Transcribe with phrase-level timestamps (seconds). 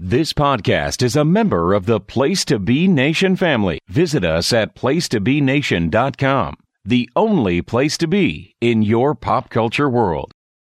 [0.00, 3.80] This podcast is a member of the Place to Be Nation family.
[3.88, 10.30] Visit us at placetobenation.com, the only place to be in your pop culture world.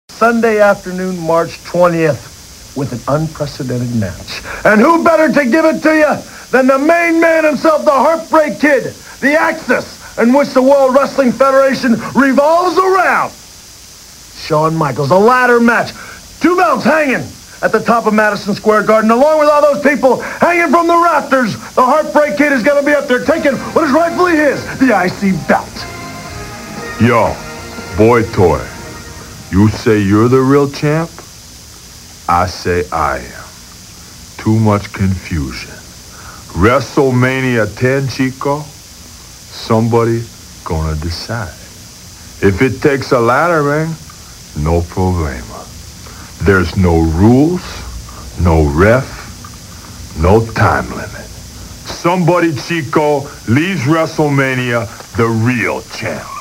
[0.10, 4.44] Sunday afternoon, March 20th, with an unprecedented match.
[4.64, 8.60] And who better to give it to you than the main man himself, the Heartbreak
[8.60, 13.32] Kid, the axis in which the World Wrestling Federation revolves around.
[13.32, 15.94] Shawn Michaels, a ladder match,
[16.42, 17.28] two belts hanging
[17.66, 20.94] at the top of Madison Square Garden, along with all those people hanging from the
[20.94, 21.54] rafters.
[21.74, 24.94] The Heartbreak Kid is going to be up there taking what is rightfully his, the
[24.94, 25.66] IC belt.
[27.02, 27.36] Yo,
[27.98, 28.64] boy toy,
[29.50, 31.10] you say you're the real champ?
[32.30, 33.44] I say I am.
[34.38, 35.72] Too much confusion.
[36.54, 38.60] WrestleMania 10, Chico?
[38.62, 40.24] Somebody
[40.64, 41.50] gonna decide.
[42.46, 43.90] If it takes a ladder ring,
[44.64, 45.55] no problema.
[46.46, 47.64] There's no rules,
[48.40, 51.26] no ref, no time limit.
[51.88, 54.86] Somebody, Chico, leaves WrestleMania
[55.18, 56.35] the real champ.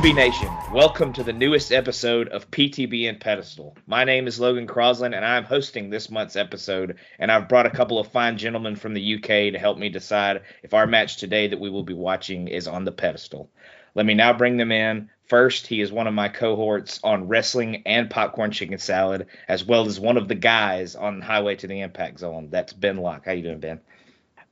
[0.00, 0.48] Be Nation.
[0.72, 3.76] Welcome to the newest episode of PTB and Pedestal.
[3.88, 6.98] My name is Logan Crosland, and I'm hosting this month's episode.
[7.18, 10.42] And I've brought a couple of fine gentlemen from the UK to help me decide
[10.62, 13.50] if our match today that we will be watching is on the pedestal.
[13.96, 15.10] Let me now bring them in.
[15.26, 19.84] First, he is one of my cohorts on wrestling and popcorn chicken salad, as well
[19.86, 22.50] as one of the guys on Highway to the Impact Zone.
[22.50, 23.24] That's Ben Locke.
[23.24, 23.80] How you doing, Ben?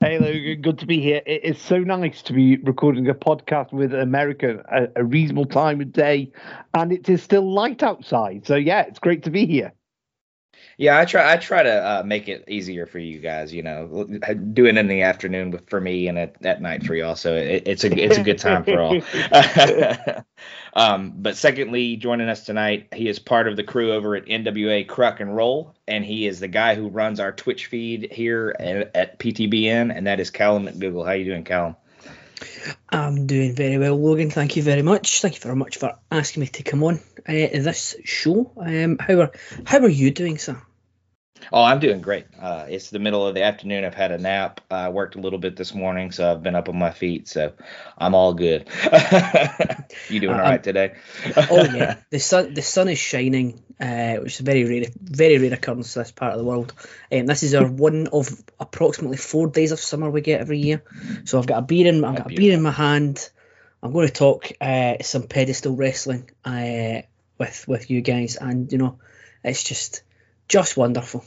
[0.00, 1.22] Hey, good to be here.
[1.24, 5.80] It is so nice to be recording a podcast with America at a reasonable time
[5.80, 6.30] of day,
[6.74, 8.46] and it is still light outside.
[8.46, 9.72] So yeah, it's great to be here.
[10.78, 11.32] Yeah, I try.
[11.32, 13.52] I try to uh, make it easier for you guys.
[13.52, 14.06] You know,
[14.52, 17.16] do it in the afternoon for me and at, at night for y'all.
[17.16, 20.24] So it, it's a it's a good time for all.
[20.74, 24.86] um, but secondly, joining us tonight, he is part of the crew over at NWA
[24.86, 28.94] Cruck and Roll, and he is the guy who runs our Twitch feed here at,
[28.94, 31.04] at PTBN, and that is Callum McDougall.
[31.04, 31.76] How are you doing, Callum?
[32.90, 34.30] I'm doing very well, Logan.
[34.30, 35.20] Thank you very much.
[35.20, 38.52] Thank you very much for asking me to come on uh, this show.
[38.56, 39.32] Um, how are
[39.64, 40.60] how are you doing, sir?
[41.52, 42.26] Oh, I'm doing great.
[42.40, 43.84] Uh, it's the middle of the afternoon.
[43.84, 44.60] I've had a nap.
[44.70, 47.28] I worked a little bit this morning, so I've been up on my feet.
[47.28, 47.52] So
[47.96, 48.68] I'm all good.
[50.08, 50.94] you doing all right today?
[51.50, 55.54] oh yeah, the sun the sun is shining, uh, which is very rare, very rare
[55.54, 56.72] occurrence in this part of the world.
[57.12, 60.82] Um, this is our one of approximately four days of summer we get every year.
[61.24, 63.30] So I've got a beer in, I've got a beer in my hand.
[63.82, 67.02] I'm going to talk uh, some pedestal wrestling uh,
[67.38, 68.98] with with you guys, and you know,
[69.44, 70.02] it's just
[70.48, 71.24] just wonderful.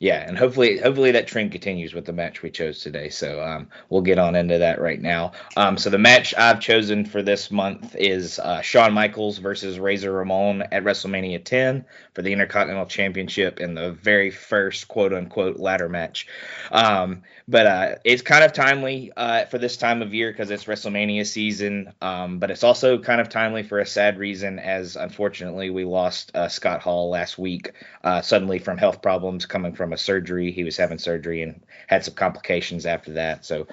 [0.00, 3.08] Yeah, and hopefully, hopefully that trend continues with the match we chose today.
[3.08, 5.32] So um, we'll get on into that right now.
[5.56, 10.12] Um, so the match I've chosen for this month is uh, Shawn Michaels versus Razor
[10.12, 15.88] Ramon at WrestleMania 10 for the Intercontinental Championship in the very first quote unquote ladder
[15.88, 16.26] match.
[16.72, 20.64] Um, but uh, it's kind of timely uh, for this time of year because it's
[20.64, 21.92] WrestleMania season.
[22.00, 26.32] Um, but it's also kind of timely for a sad reason, as unfortunately we lost
[26.34, 27.72] uh, Scott Hall last week
[28.02, 30.50] uh, suddenly from health problems coming from a surgery.
[30.50, 33.44] He was having surgery and had some complications after that.
[33.44, 33.66] So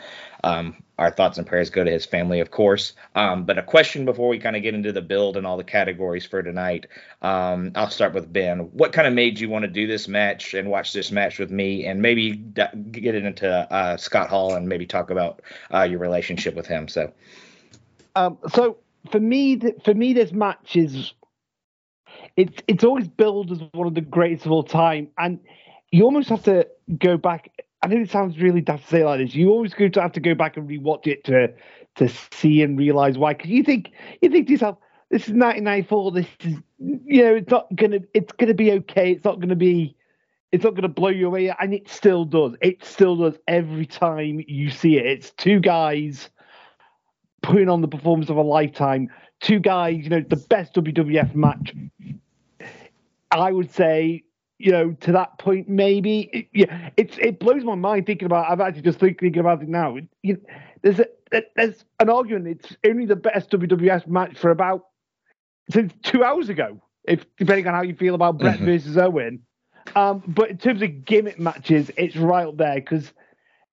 [0.43, 2.93] um, our thoughts and prayers go to his family, of course.
[3.15, 5.63] Um, but a question before we kind of get into the build and all the
[5.63, 6.87] categories for tonight.
[7.21, 8.59] Um, I'll start with Ben.
[8.73, 11.51] What kind of made you want to do this match and watch this match with
[11.51, 15.41] me, and maybe d- get into uh, Scott Hall and maybe talk about
[15.73, 16.87] uh, your relationship with him?
[16.87, 17.11] So,
[18.15, 18.77] um, so
[19.11, 21.13] for me, for me, this match is
[22.35, 25.39] it's it's always billed as one of the greatest of all time, and
[25.91, 26.67] you almost have to
[26.97, 27.51] go back
[27.83, 29.33] I know it sounds really daft to say like this.
[29.35, 31.51] You always going to have to go back and rewatch it to
[31.95, 33.33] to see and realize why.
[33.33, 33.91] Because you think
[34.21, 34.77] you think to yourself,
[35.09, 36.11] this is 1994.
[36.11, 39.11] This is you know, it's not gonna it's gonna be okay.
[39.11, 39.95] It's not gonna be
[40.51, 42.55] it's not gonna blow you away, and it still does.
[42.61, 45.05] It still does every time you see it.
[45.07, 46.29] It's two guys
[47.41, 49.09] putting on the performance of a lifetime.
[49.39, 51.73] Two guys, you know, the best WWF match.
[53.31, 54.23] I would say
[54.63, 58.49] you know, to that point, maybe it, yeah, it's it blows my mind thinking about.
[58.49, 59.97] I'm actually just thinking about it now.
[60.23, 60.39] You,
[60.81, 61.05] there's a
[61.55, 62.47] there's an argument.
[62.47, 64.87] It's only the best WWF match for about
[65.71, 66.81] since two hours ago.
[67.05, 68.65] If depending on how you feel about Bret mm-hmm.
[68.65, 69.41] versus Owen,
[69.95, 73.11] um, but in terms of gimmick matches, it's right up there because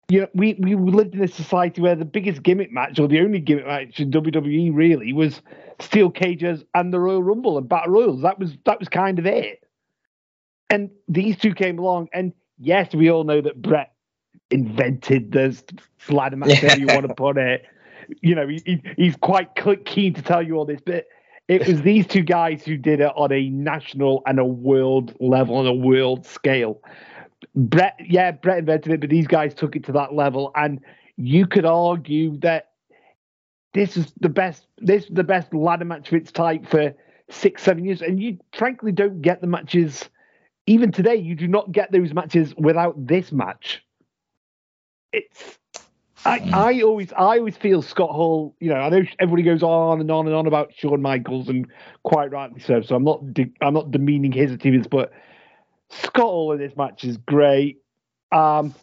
[0.08, 3.20] you know we we lived in a society where the biggest gimmick match or the
[3.20, 5.42] only gimmick match in WWE really was
[5.80, 8.22] steel cages and the Royal Rumble and Battle Royals.
[8.22, 9.62] That was that was kind of it.
[10.70, 13.92] And these two came along, and yes, we all know that Bret
[14.50, 15.60] invented the
[16.10, 16.76] ladder match, yeah.
[16.76, 17.64] you want to put it.
[18.22, 19.54] You know, he, he's quite
[19.84, 21.06] keen to tell you all this, but
[21.48, 25.56] it was these two guys who did it on a national and a world level,
[25.56, 26.82] on a world scale.
[27.54, 30.80] Bret, yeah, Bret invented it, but these guys took it to that level, and
[31.16, 32.70] you could argue that
[33.74, 34.66] this is the best.
[34.78, 36.94] This is the best ladder match of its type for
[37.30, 40.08] six, seven years, and you frankly don't get the matches.
[40.68, 43.82] Even today, you do not get those matches without this match
[45.12, 45.58] it's
[46.24, 46.52] I, mm.
[46.52, 48.54] I always I always feel Scott Hall.
[48.60, 51.66] You know, I know everybody goes on and on and on about Shawn Michaels, and
[52.02, 52.82] quite rightly so.
[52.82, 55.12] So I'm not de- I'm not demeaning his achievements, but
[55.90, 57.80] Scott Hall in this match is great.
[58.32, 58.74] Um,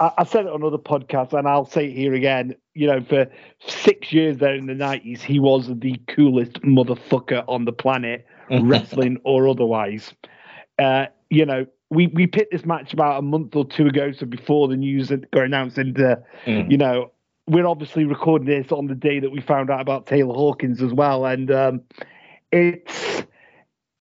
[0.00, 2.54] I, I said it on other podcasts, and I'll say it here again.
[2.74, 3.26] You know, for
[3.66, 9.18] six years there in the '90s, he was the coolest motherfucker on the planet, wrestling
[9.24, 10.12] or otherwise.
[10.78, 14.26] Uh, you know, we we picked this match about a month or two ago, so
[14.26, 16.70] before the news had got announced, and uh, mm.
[16.70, 17.10] you know
[17.46, 20.92] we're obviously recording this on the day that we found out about Taylor Hawkins as
[20.92, 21.80] well, and um,
[22.52, 23.22] it's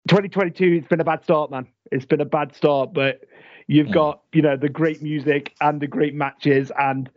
[0.08, 0.78] 2022.
[0.80, 1.68] It's been a bad start, man.
[1.92, 3.20] It's been a bad start, but
[3.68, 3.94] you've mm.
[3.94, 7.08] got you know the great music and the great matches, and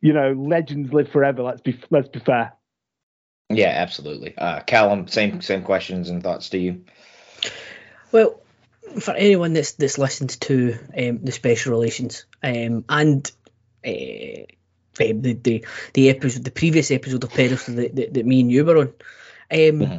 [0.00, 1.42] you know legends live forever.
[1.42, 2.54] Let's be let's be fair.
[3.50, 4.34] Yeah, absolutely.
[4.38, 6.82] Uh, Callum, same same questions and thoughts to you.
[8.12, 8.40] Well,
[9.00, 13.30] for anyone that's that's listened to um, the special relations um, and
[13.86, 14.44] uh,
[14.98, 15.64] the, the
[15.94, 18.86] the episode, the previous episode of Pedestal that, that, that me and you were on,
[18.86, 18.94] um,
[19.50, 19.98] mm-hmm.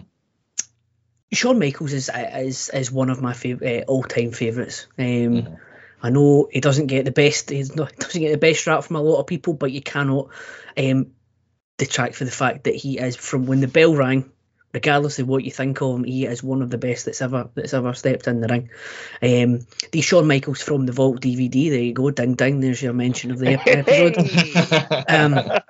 [1.31, 4.87] Shawn Michaels is is is one of my fav- uh, all time favourites.
[4.97, 5.53] Um, mm-hmm.
[6.01, 7.49] I know he doesn't get the best.
[7.49, 10.29] He doesn't get the best rap from a lot of people, but you cannot
[10.77, 11.11] um,
[11.77, 14.31] detract for the fact that he is from when the bell rang
[14.73, 17.49] regardless of what you think of him, he is one of the best that's ever
[17.55, 18.69] that's ever stepped in the ring.
[19.21, 21.69] Um, the Shawn Michaels from the Vault DVD.
[21.69, 22.59] There you go, ding ding.
[22.59, 24.17] There's your mention of the episode.
[25.09, 25.61] um,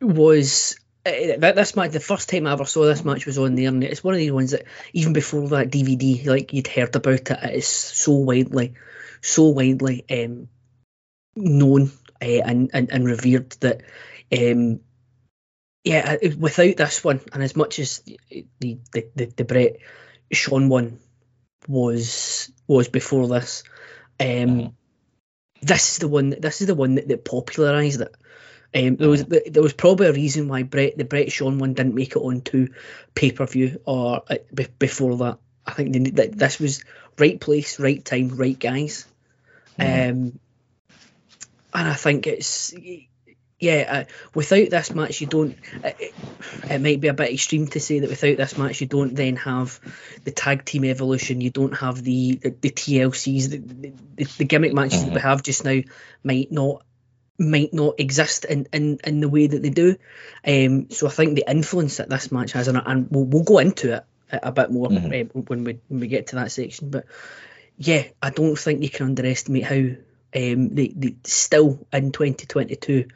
[0.00, 3.66] was uh, this match the first time I ever saw this match was on the
[3.66, 3.90] internet.
[3.90, 7.30] It's one of these ones that even before that DVD, like you'd heard about it,
[7.30, 8.74] it is so widely,
[9.20, 10.48] so widely um,
[11.36, 11.90] known
[12.22, 13.82] uh, and, and and revered that.
[14.32, 14.80] Um,
[15.84, 19.76] yeah, without this one, and as much as the the the, the Bret
[20.30, 20.98] Shawn one
[21.68, 23.62] was was before this,
[24.18, 24.66] um, mm-hmm.
[25.62, 26.30] this is the one.
[26.30, 28.14] This is the one that, that popularised it.
[28.74, 29.52] Um, there was mm-hmm.
[29.52, 32.68] there was probably a reason why Bret the Bret Shawn one didn't make it onto
[33.14, 35.38] pay per view or uh, b- before that.
[35.66, 36.84] I think they, that this was
[37.18, 39.06] right place, right time, right guys.
[39.78, 40.10] Mm.
[40.10, 40.38] Um,
[41.72, 42.74] and I think it's
[43.60, 44.04] yeah, uh,
[44.34, 45.56] without this match, you don't.
[45.84, 46.14] Uh, it,
[46.70, 49.36] it, might be a bit extreme to say that without this match, you don't then
[49.36, 49.78] have
[50.24, 51.42] the tag team evolution.
[51.42, 55.08] You don't have the the, the TLCs, the, the, the, gimmick matches mm-hmm.
[55.08, 55.78] that we have just now
[56.24, 56.82] might not
[57.38, 59.96] might not exist in, in, in the way that they do.
[60.46, 63.58] Um, so I think the influence that this match has, and, and we'll, we'll go
[63.58, 65.38] into it a, a bit more mm-hmm.
[65.38, 66.88] uh, when we when we get to that section.
[66.88, 67.04] But
[67.76, 73.08] yeah, I don't think you can underestimate how um, they, they still in 2022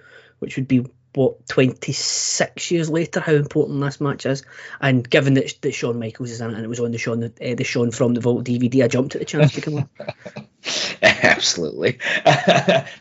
[0.45, 4.43] which would be what 26 years later how important this match is.
[4.81, 7.25] And given that, that Shawn Michaels is in it and it was on the Shawn
[7.25, 9.89] uh, the Shawn from the Vault DVD I jumped at the chance to come on
[11.03, 11.99] absolutely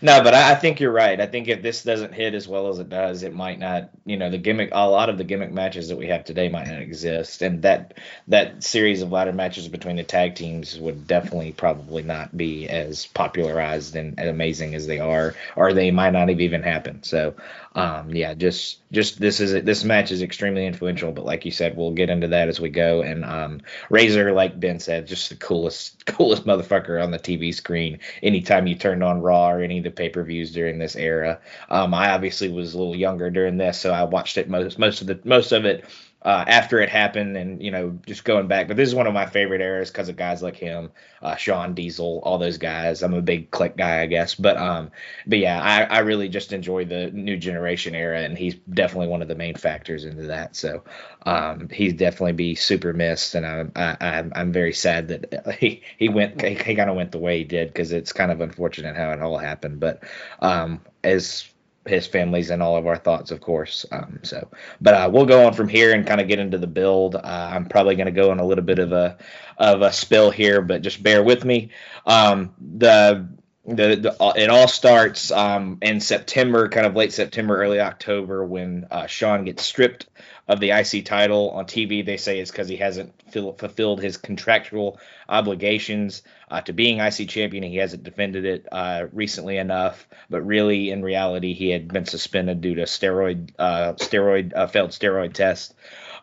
[0.01, 2.67] no but I, I, think you're right I think if this doesn't hit as well
[2.67, 5.51] as it does it might not you know the gimmick a lot of the gimmick
[5.51, 9.67] matches that we have today might not exist and that that series of ladder matches
[9.69, 14.85] between the tag teams would definitely probably not be as popularized and, and amazing as
[14.85, 17.33] they are or they might not have even happened so
[17.75, 21.11] um, yeah, just just this is this match is extremely influential.
[21.11, 23.01] But like you said, we'll get into that as we go.
[23.01, 27.99] And um, Razor, like Ben said, just the coolest coolest motherfucker on the TV screen.
[28.21, 31.39] Anytime you turned on Raw or any of the pay per views during this era,
[31.69, 35.01] um, I obviously was a little younger during this, so I watched it most most
[35.01, 35.85] of the most of it
[36.23, 38.67] uh, after it happened and you know just going back.
[38.67, 41.73] But this is one of my favorite eras because of guys like him uh, Shawn
[41.73, 43.03] Diesel all those guys.
[43.03, 44.35] I'm a big click guy i guess.
[44.35, 44.91] But um
[45.27, 49.21] but yeah I, I really just enjoy the new generation era and he's definitely one
[49.21, 50.55] of the main factors into that.
[50.55, 50.83] So
[51.25, 55.81] um he'd definitely be super missed and i'm I, I'm, I'm very sad that he
[55.97, 58.39] he went he, he kind of went the way he did because it's kind of
[58.39, 59.79] unfortunate how it all happened.
[59.79, 60.03] But
[60.39, 61.52] um as
[61.85, 63.85] his family's in all of our thoughts, of course.
[63.91, 64.47] Um, so,
[64.81, 67.15] but uh, we'll go on from here and kind of get into the build.
[67.15, 69.17] Uh, I'm probably going to go on a little bit of a
[69.57, 71.69] of a spill here, but just bear with me.
[72.05, 73.27] Um, the
[73.65, 78.43] the, the, uh, it all starts um, in September, kind of late September, early October,
[78.43, 80.07] when uh, Shawn gets stripped
[80.49, 82.05] of the IC title on TV.
[82.05, 87.29] They say it's because he hasn't fil- fulfilled his contractual obligations uh, to being IC
[87.29, 87.63] champion.
[87.63, 92.05] And he hasn't defended it uh, recently enough, but really, in reality, he had been
[92.05, 95.73] suspended due to steroid uh, steroid uh, failed steroid test.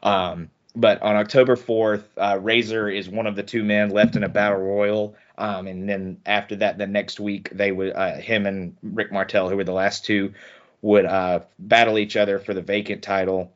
[0.02, 4.24] Um, but on October 4th, uh, Razor is one of the two men left in
[4.24, 5.16] a battle royal.
[5.36, 9.48] Um, and then after that, the next week, they would uh, him and Rick Martel,
[9.48, 10.34] who were the last two,
[10.82, 11.06] would
[11.58, 13.52] battle each other for the vacant title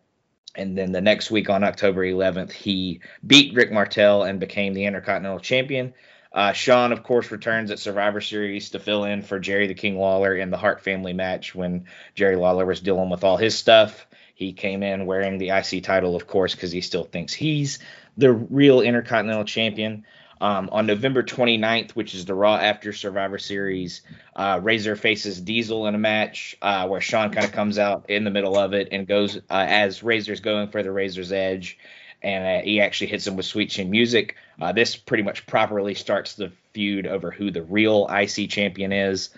[0.55, 4.85] and then the next week on October 11th, he beat Rick Martel and became the
[4.85, 5.95] Intercontinental Champion.
[6.33, 9.99] Uh, Shawn, of course, returns at Survivor Series to fill in for Jerry the King
[9.99, 14.07] Lawler in the Hart family match when Jerry Lawler was dealing with all his stuff.
[14.35, 17.79] He came in wearing the IC title, of course, because he still thinks he's
[18.17, 20.05] the real Intercontinental Champion.
[20.41, 24.03] Um, on November 29th, which is the Raw after Survivor Series,
[24.35, 28.25] uh, Razor faces Diesel in a match uh, where Shawn kind of comes out in
[28.25, 31.79] the middle of it and goes uh, as Razor's going for the Razor's Edge,
[32.21, 34.35] and uh, he actually hits him with Sweet Chin Music.
[34.61, 39.31] Uh, this pretty much properly starts the feud over who the real IC champion is.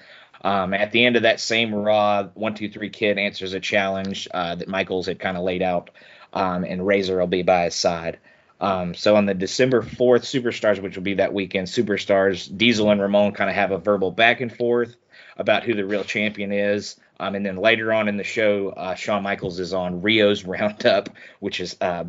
[0.47, 4.29] Um, at the end of that same Raw, One Two Three Kid answers a challenge
[4.33, 5.91] uh, that Michaels had kind of laid out,
[6.33, 8.21] um, and Razor will be by his side.
[8.61, 13.01] Um, so on the December 4th Superstars, which will be that weekend, Superstars, Diesel and
[13.01, 14.97] Ramon kind of have a verbal back and forth
[15.37, 16.95] about who the real champion is.
[17.19, 21.09] Um, and then later on in the show, uh, Shawn Michaels is on Rio's Roundup,
[21.41, 22.05] which is uh,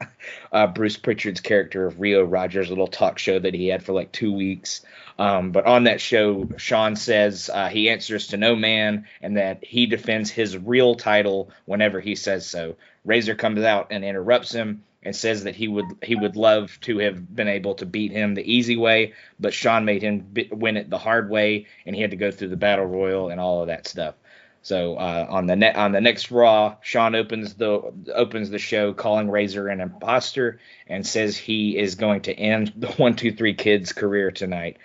[0.52, 4.12] uh, Bruce Prichard's character of Rio Rogers, little talk show that he had for like
[4.12, 4.82] two weeks.
[5.18, 9.64] Um, but on that show, Shawn says uh, he answers to no man and that
[9.64, 12.76] he defends his real title whenever he says so.
[13.04, 16.98] Razor comes out and interrupts him and says that he would he would love to
[16.98, 20.90] have been able to beat him the easy way, but Shawn made him win it
[20.90, 23.68] the hard way, and he had to go through the battle royal and all of
[23.68, 24.14] that stuff.
[24.62, 29.30] So uh, on the on the next Raw, Shawn opens the opens the show calling
[29.30, 33.92] Razor an imposter and says he is going to end the one two three kids
[33.92, 34.76] career tonight.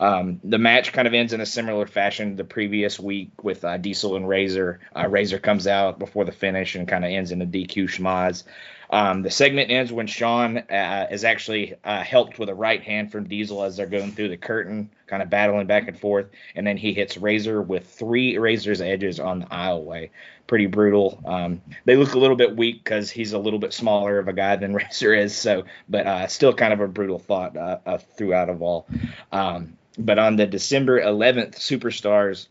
[0.00, 3.76] Um, the match kind of ends in a similar fashion the previous week with uh,
[3.78, 4.80] Diesel and Razor.
[4.94, 8.44] Uh, Razor comes out before the finish and kind of ends in a DQ schmoz.
[8.90, 13.12] Um, the segment ends when Shawn uh, is actually uh, helped with a right hand
[13.12, 16.66] from Diesel as they're going through the curtain, kind of battling back and forth, and
[16.66, 20.10] then he hits Razor with three Razor's edges on the aisleway.
[20.46, 21.22] Pretty brutal.
[21.26, 24.32] Um, they look a little bit weak because he's a little bit smaller of a
[24.32, 27.98] guy than Razor is, so but uh, still kind of a brutal thought uh, uh,
[27.98, 28.86] throughout of all.
[29.32, 32.46] Um, but on the December 11th Superstars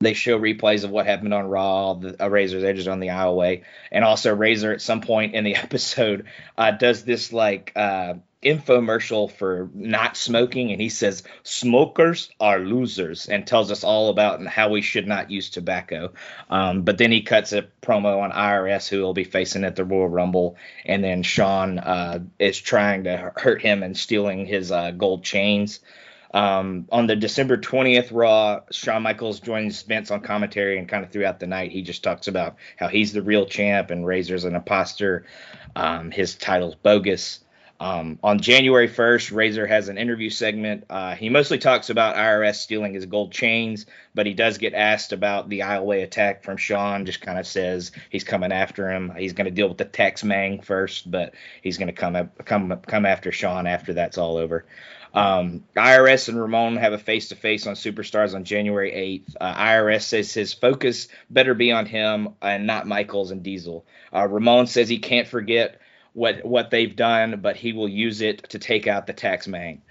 [0.00, 3.64] they show replays of what happened on Raw, the uh, Razor's edges on the aisleway,
[3.92, 6.24] and also Razor at some point in the episode
[6.56, 13.28] uh, does this like uh, infomercial for not smoking, and he says smokers are losers,
[13.28, 16.14] and tells us all about how we should not use tobacco.
[16.48, 19.84] Um, but then he cuts a promo on IRS, who will be facing at the
[19.84, 24.92] Royal Rumble, and then Shawn uh, is trying to hurt him and stealing his uh,
[24.92, 25.80] gold chains.
[26.32, 31.10] Um, on the December 20th Raw, Shawn Michaels joins Vince on commentary, and kind of
[31.10, 34.54] throughout the night, he just talks about how he's the real champ and Razor's an
[34.54, 35.26] imposter.
[35.74, 37.40] Um, his title's bogus.
[37.80, 40.84] Um, on January 1st, Razor has an interview segment.
[40.90, 45.14] Uh, he mostly talks about IRS stealing his gold chains, but he does get asked
[45.14, 47.06] about the aisleway attack from Shawn.
[47.06, 49.14] Just kind of says he's coming after him.
[49.16, 52.78] He's going to deal with the tax Mang first, but he's going to come come
[52.86, 54.66] come after Shawn after that's all over.
[55.12, 59.36] Um, IRS and Ramon have a face to face on Superstars on January 8th.
[59.40, 63.84] Uh, IRS says his focus better be on him and not Michaels and Diesel.
[64.14, 65.80] Uh, Ramon says he can't forget
[66.12, 69.82] what what they've done, but he will use it to take out the Tex Mang.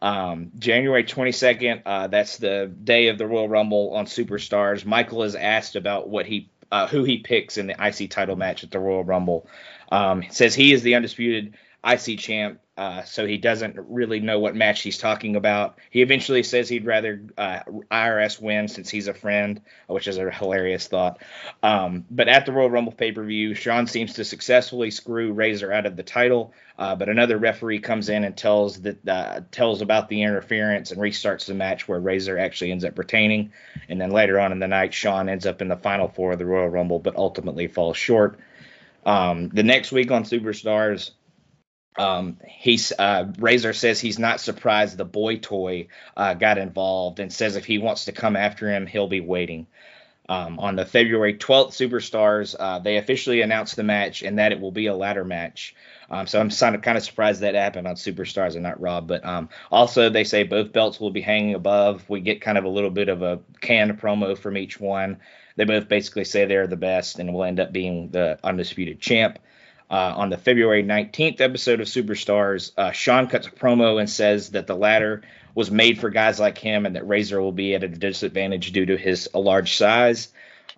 [0.00, 4.84] Um, January 22nd, uh, that's the day of the Royal Rumble on Superstars.
[4.84, 8.62] Michael is asked about what he uh, who he picks in the IC title match
[8.62, 9.48] at the Royal Rumble.
[9.90, 11.54] Um, says he is the undisputed
[11.84, 15.78] IC champ, uh, so he doesn't really know what match he's talking about.
[15.90, 20.30] He eventually says he'd rather uh, IRS win since he's a friend, which is a
[20.30, 21.20] hilarious thought.
[21.60, 25.72] Um, but at the Royal Rumble pay per view, Shawn seems to successfully screw Razor
[25.72, 26.54] out of the title.
[26.78, 31.00] Uh, but another referee comes in and tells that uh, tells about the interference and
[31.00, 33.50] restarts the match where Razor actually ends up retaining.
[33.88, 36.38] And then later on in the night, Shawn ends up in the final four of
[36.38, 38.38] the Royal Rumble, but ultimately falls short.
[39.04, 41.10] Um, the next week on Superstars,
[41.98, 47.32] um, he's uh, Razor says he's not surprised the boy toy uh, got involved and
[47.32, 49.66] says if he wants to come after him, he'll be waiting.
[50.30, 54.60] Um, on the February 12th Superstars, uh, they officially announced the match and that it
[54.60, 55.74] will be a ladder match.
[56.10, 59.00] Um, so I'm kind of, kind of surprised that happened on Superstars and not Raw.
[59.00, 62.08] But um, also, they say both belts will be hanging above.
[62.10, 65.18] We get kind of a little bit of a canned promo from each one.
[65.56, 69.38] They both basically say they're the best and will end up being the undisputed champ.
[69.90, 74.50] Uh, on the February 19th episode of Superstars, uh, Shawn cuts a promo and says
[74.50, 75.22] that the ladder
[75.54, 78.86] was made for guys like him and that Razor will be at a disadvantage due
[78.86, 80.28] to his large size.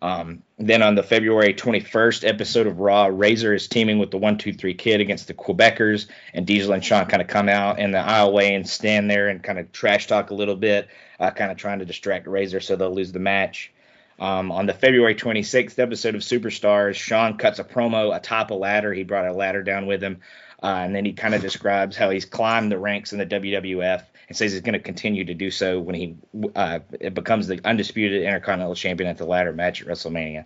[0.03, 4.75] Um, then on the February 21st episode of Raw, Razor is teaming with the 123
[4.75, 8.57] Kid against the Quebecers, and Diesel and Shawn kind of come out in the aisleway
[8.57, 10.89] and stand there and kind of trash talk a little bit,
[11.19, 13.73] uh, kind of trying to distract Razor so they'll lose the match.
[14.21, 18.93] Um, on the February 26th episode of Superstars, Shawn cuts a promo atop a ladder.
[18.93, 20.21] He brought a ladder down with him,
[20.63, 24.05] uh, and then he kind of describes how he's climbed the ranks in the WWF
[24.29, 26.17] and says he's going to continue to do so when he
[26.55, 26.81] uh,
[27.15, 30.45] becomes the undisputed Intercontinental Champion at the ladder match at WrestleMania.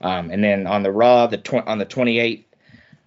[0.00, 2.44] Um, and then on the Raw, the tw- on the 28th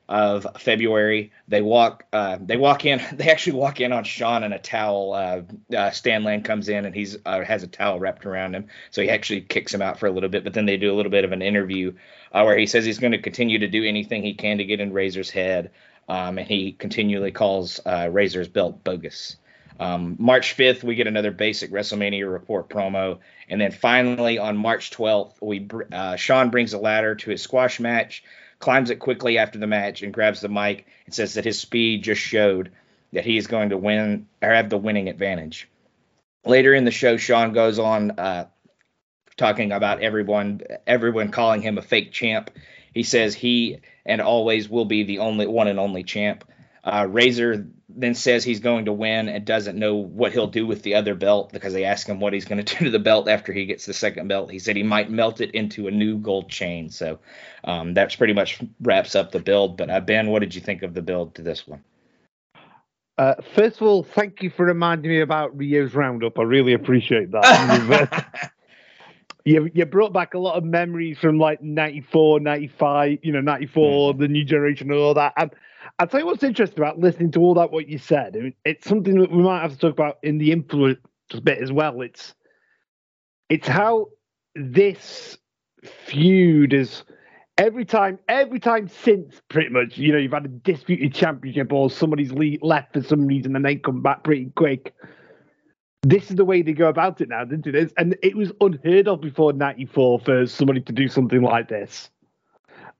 [0.10, 3.00] of February, they walk uh, they walk in.
[3.20, 5.13] They actually walk in on Shawn in a towel.
[5.13, 5.42] Uh,
[5.75, 9.04] uh, Stan Lane comes in and he's uh, has a towel wrapped around him, so
[9.04, 10.44] he actually kicks him out for a little bit.
[10.44, 11.94] But then they do a little bit of an interview
[12.34, 14.80] uh, where he says he's going to continue to do anything he can to get
[14.80, 15.70] in Razor's head,
[16.08, 19.36] um, and he continually calls uh, Razor's belt bogus.
[19.80, 23.20] Um, March 5th, we get another basic WrestleMania report promo.
[23.48, 25.68] And then finally, on March 12th, we
[26.18, 28.24] Shawn brings a ladder to his squash match,
[28.60, 32.04] climbs it quickly after the match, and grabs the mic and says that his speed
[32.04, 32.72] just showed
[33.13, 35.68] that he is going to win or have the winning advantage.
[36.46, 38.48] Later in the show, Shawn goes on uh,
[39.38, 42.51] talking about everyone everyone calling him a fake champ.
[42.94, 46.44] He says he and always will be the only one and only champ.
[46.84, 50.84] Uh, Razor then says he's going to win and doesn't know what he'll do with
[50.84, 53.27] the other belt because they ask him what he's going to do to the belt
[53.27, 54.51] after he gets the second belt.
[54.51, 56.89] He said he might melt it into a new gold chain.
[56.89, 57.19] So
[57.63, 59.77] um, that's pretty much wraps up the build.
[59.77, 61.84] But uh, Ben, what did you think of the build to this one?
[63.18, 66.40] Uh, first of all, thank you for reminding me about Rio's Roundup.
[66.40, 68.51] I really appreciate that.
[69.46, 74.14] you, you brought back a lot of memories from like 94, 95, you know, 94,
[74.14, 74.20] mm.
[74.20, 75.33] the new generation and all that.
[75.35, 75.51] And
[76.00, 78.53] I'll tell you what's interesting about listening to all that what you said.
[78.64, 81.00] It's something that we might have to talk about in the influence
[81.44, 82.01] bit as well.
[82.01, 82.33] It's
[83.50, 84.07] it's how
[84.55, 85.38] this
[85.83, 87.03] feud is
[87.57, 91.90] every time every time since pretty much you know you've had a disputed championship or
[91.90, 92.31] somebody's
[92.62, 94.94] left for some reason and they come back pretty quick
[96.01, 99.07] this is the way they go about it now didn't it and it was unheard
[99.07, 102.09] of before 94 for somebody to do something like this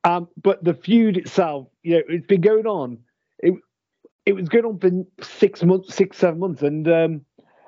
[0.04, 3.00] um, but the feud itself, you know, it's been going on.
[3.40, 3.54] It
[4.26, 7.22] it was going on for six months, six seven months, and um,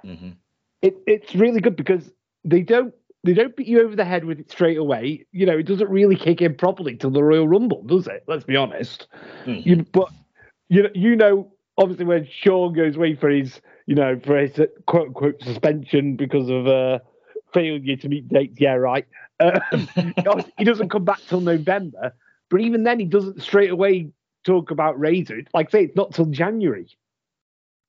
[0.05, 0.29] mm-hmm.
[0.81, 2.11] it it's really good because
[2.43, 5.25] they don't they don't beat you over the head with it straight away.
[5.31, 8.23] You know, it doesn't really kick in properly till the Royal Rumble, does it?
[8.27, 9.07] Let's be honest.
[9.45, 9.69] Mm-hmm.
[9.69, 10.09] You, but
[10.69, 14.59] you know, you know, obviously when Shawn goes away for his, you know, for his
[14.87, 16.99] quote unquote suspension because of uh,
[17.53, 18.59] failure to meet dates.
[18.59, 19.05] Yeah, right.
[19.41, 20.13] Um,
[20.57, 22.13] he doesn't come back till November,
[22.49, 24.11] but even then, he doesn't straight away
[24.43, 25.41] talk about Razor.
[25.53, 26.87] Like say, it's not till January,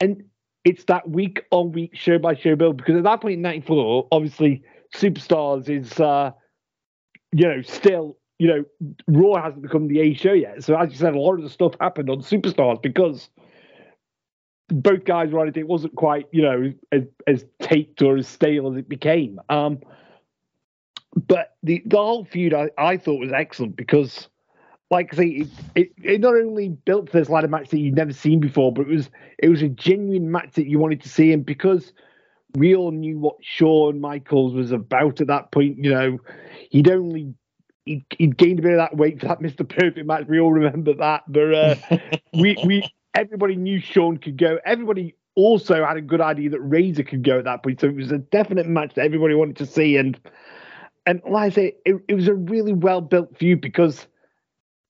[0.01, 0.25] and
[0.65, 2.77] it's that week on week, show by show build.
[2.77, 4.63] Because at that point in '94, obviously,
[4.95, 6.31] Superstars is, uh,
[7.33, 8.65] you know, still, you know,
[9.09, 10.63] Raw hasn't become the A show yet.
[10.65, 13.31] So as you said, a lot of the stuff happened on Superstars because
[14.69, 15.57] both guys were on it.
[15.57, 19.41] It wasn't quite, you know, as, as taped or as stale as it became.
[19.49, 19.81] Um,
[21.15, 24.29] but the the whole feud I, I thought was excellent because
[24.93, 28.13] like I say, it, it, it, not only built this ladder match that you'd never
[28.13, 31.33] seen before, but it was it was a genuine match that you wanted to see,
[31.33, 31.93] and because
[32.55, 36.19] we all knew what Shawn Michaels was about at that point, you know,
[36.71, 37.33] he'd only
[37.87, 39.67] he'd, he'd gained a bit of that weight for that Mr.
[39.67, 40.27] Perfect match.
[40.29, 41.75] We all remember that, but uh,
[42.35, 44.59] we we everybody knew Shawn could go.
[44.67, 47.97] Everybody also had a good idea that Razor could go at that point, so it
[47.97, 50.21] was a definite match that everybody wanted to see, and
[51.07, 54.07] and like I say, it, it was a really well built feud because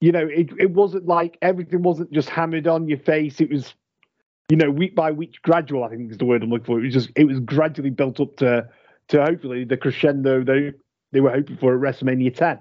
[0.01, 3.41] you know it, it wasn't like everything wasn't just hammered on your face.
[3.41, 3.73] It was
[4.49, 5.83] you know week by week gradual.
[5.83, 6.79] I think is the word I'm looking for.
[6.79, 8.69] It was just it was gradually built up to
[9.09, 10.73] to hopefully the crescendo they
[11.13, 12.59] they were hoping for at WrestleMania 10.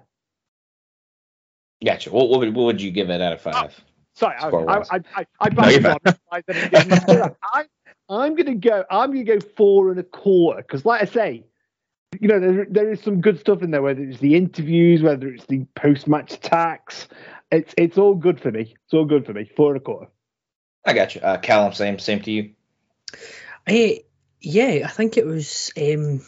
[1.84, 2.10] Gotcha.
[2.10, 3.54] What, what, would, what would you give it out of five?
[3.56, 3.82] Oh,
[4.14, 6.42] sorry, I, I, I, I, I,
[7.08, 7.64] no, I,
[8.08, 8.84] I'm going to go.
[8.90, 11.44] I'm going to go four and a quarter because, like I say,
[12.20, 15.29] you know, there, there is some good stuff in there, whether it's the interviews, whether
[15.29, 17.09] it's the post match attacks.
[17.51, 18.75] It's it's all good for me.
[18.85, 19.51] It's all good for me.
[19.57, 20.11] Four and a quarter.
[20.85, 21.20] I got you.
[21.20, 22.51] Uh, Callum, same same to you.
[23.68, 24.01] I,
[24.40, 26.22] yeah, I think it was um,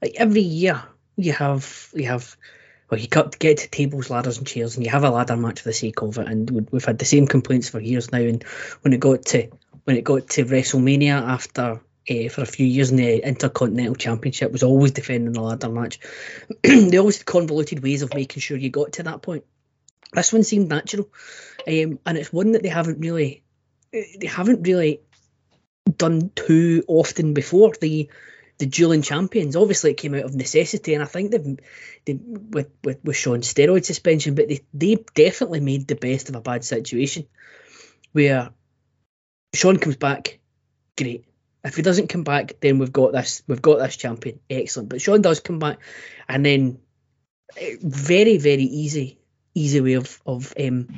[0.00, 0.82] like every year
[1.16, 2.36] you have you have
[2.90, 5.60] well, you cut get to tables, ladders, and chairs, and you have a ladder match
[5.60, 6.28] for the sake of it.
[6.28, 8.18] And we- we've had the same complaints for years now.
[8.18, 8.42] And
[8.82, 9.48] when it got to
[9.84, 11.80] when it got to WrestleMania after.
[12.10, 16.00] Uh, for a few years in the Intercontinental Championship was always defending the ladder match.
[16.62, 19.44] they always had convoluted ways of making sure you got to that point.
[20.12, 21.08] This one seemed natural,
[21.66, 23.44] um, and it's one that they haven't really
[23.92, 25.00] they haven't really
[25.96, 27.72] done too often before.
[27.80, 28.10] The
[28.58, 29.56] the dueling champions.
[29.56, 31.58] Obviously, it came out of necessity, and I think they've,
[32.04, 36.40] they with with with steroid suspension, but they they definitely made the best of a
[36.40, 37.26] bad situation.
[38.12, 38.50] Where
[39.54, 40.38] Shawn comes back,
[40.96, 41.24] great.
[41.64, 44.88] If he doesn't come back, then we've got this we've got this champion, excellent.
[44.88, 45.78] But Shawn does come back,
[46.28, 46.78] and then
[47.56, 49.18] eh, very very easy
[49.54, 50.88] easy way of of um,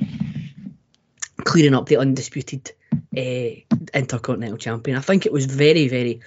[1.45, 2.73] clearing up the undisputed
[3.17, 3.51] uh,
[3.93, 4.97] intercontinental champion.
[4.97, 6.21] I think it was very very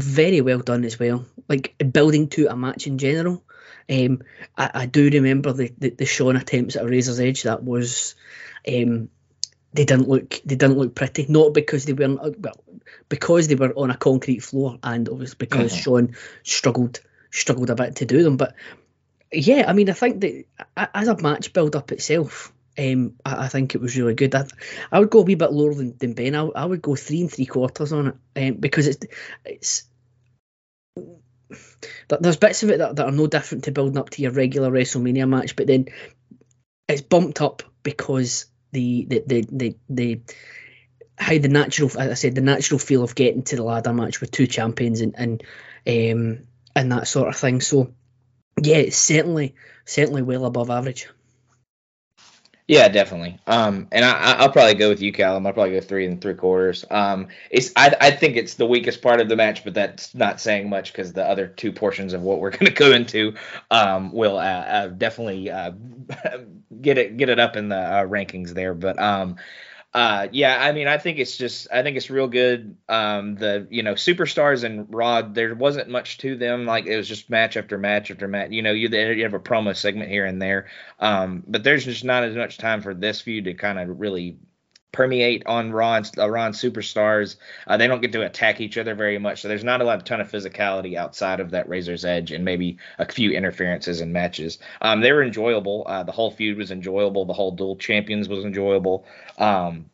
[0.00, 1.26] very well done as well.
[1.48, 3.44] Like building to a match in general.
[3.88, 4.22] Um,
[4.56, 7.42] I, I do remember the, the the Shawn attempts at a razor's edge.
[7.42, 8.14] That was,
[8.66, 9.08] um,
[9.72, 11.26] they didn't look they didn't look pretty.
[11.28, 12.64] Not because they weren't uh, well,
[13.08, 15.82] because they were on a concrete floor, and obviously because Mhm.
[15.82, 17.00] Shawn struggled
[17.30, 18.36] struggled a bit to do them.
[18.36, 18.54] But
[19.32, 20.44] yeah, I mean, I think that
[20.94, 22.52] as a match build up itself.
[22.78, 24.34] Um, I, I think it was really good.
[24.34, 24.46] I,
[24.90, 26.34] I would go a wee bit lower than, than Ben.
[26.34, 29.06] I, I would go three and three quarters on it um, because it's
[29.44, 29.84] it's
[32.20, 34.70] there's bits of it that, that are no different to building up to your regular
[34.70, 35.86] WrestleMania match, but then
[36.88, 40.20] it's bumped up because the the the the, the
[41.20, 44.30] how the natural, I said, the natural feel of getting to the ladder match with
[44.30, 45.42] two champions and and
[45.86, 47.60] um and that sort of thing.
[47.60, 47.92] So
[48.60, 49.54] yeah, it's certainly
[49.84, 51.08] certainly well above average.
[52.66, 53.36] Yeah, definitely.
[53.48, 55.44] Um, and I, I- I'll probably go with you, Callum.
[55.44, 56.84] I'll probably go three and three quarters.
[56.88, 60.40] Um, it's I, I think it's the weakest part of the match, but that's not
[60.40, 63.34] saying much because the other two portions of what we're going to go into
[63.72, 65.72] um, will uh, uh, definitely uh,
[66.80, 68.72] get it get it up in the uh, rankings there.
[68.72, 69.36] But um,
[69.92, 72.76] uh, yeah, I mean, I think it's just I think it's real good.
[72.88, 76.64] Um, the you know superstars and Raw, there wasn't much to them.
[76.64, 78.52] Like it was just match after match after match.
[78.52, 80.68] You know, you you have a promo segment here and there.
[81.00, 84.38] Um, but there's just not as much time for this feud to kind of really
[84.92, 87.36] permeate on and, uh, and superstars.
[87.66, 90.04] Uh, they don't get to attack each other very much, so there's not a lot,
[90.04, 94.58] ton of physicality outside of that Razor's Edge and maybe a few interferences in matches.
[94.80, 95.84] Um, they were enjoyable.
[95.86, 97.24] Uh, the whole feud was enjoyable.
[97.24, 99.04] The whole dual champions was enjoyable.
[99.38, 99.86] Um,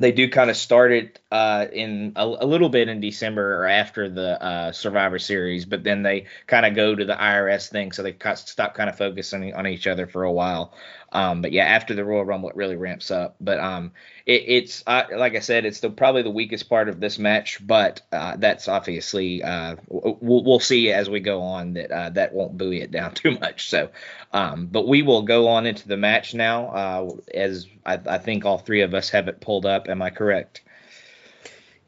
[0.00, 3.66] they do kind of start it uh, in a, a little bit in December or
[3.66, 7.92] after the uh, Survivor Series, but then they kind of go to the IRS thing,
[7.92, 10.74] so they stop kind of focusing on each other for a while.
[11.16, 13.36] Um, but yeah, after the Royal Rumble, it really ramps up.
[13.40, 13.92] But um,
[14.26, 17.66] it, it's uh, like I said, it's the, probably the weakest part of this match,
[17.66, 22.34] but uh, that's obviously uh, we'll, we'll see as we go on that uh, that
[22.34, 23.70] won't buoy it down too much.
[23.70, 23.88] So,
[24.34, 28.44] um, but we will go on into the match now, uh, as I, I think
[28.44, 29.88] all three of us have it pulled up.
[29.88, 30.60] Am I correct?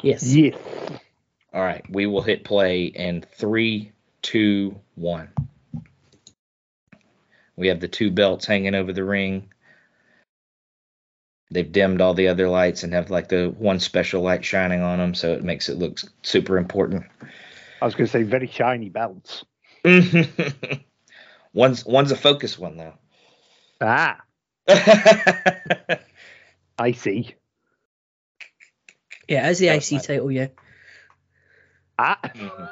[0.03, 0.35] Yes.
[0.35, 0.57] Yes.
[1.53, 5.29] All right, we will hit play in three, two, one.
[7.59, 9.53] We have the two belts hanging over the ring.
[11.51, 14.99] They've dimmed all the other lights and have like the one special light shining on
[14.99, 17.07] them, so it makes it look super important.
[17.83, 19.45] I was going to say very shiny belts.
[21.53, 22.95] one's one's a focus one though.
[23.81, 24.21] Ah,
[26.79, 27.35] I see.
[29.27, 30.49] Yeah, as the That IC title, yeah.
[31.99, 32.71] Ah, Mhm.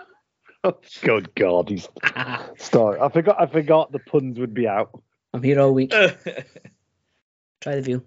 [1.02, 1.88] good God, he's
[2.58, 3.00] sorry.
[3.00, 3.40] I forgot.
[3.40, 5.02] I forgot the puns would be out.
[5.32, 5.90] I'm here all week.
[7.60, 8.04] Try the view.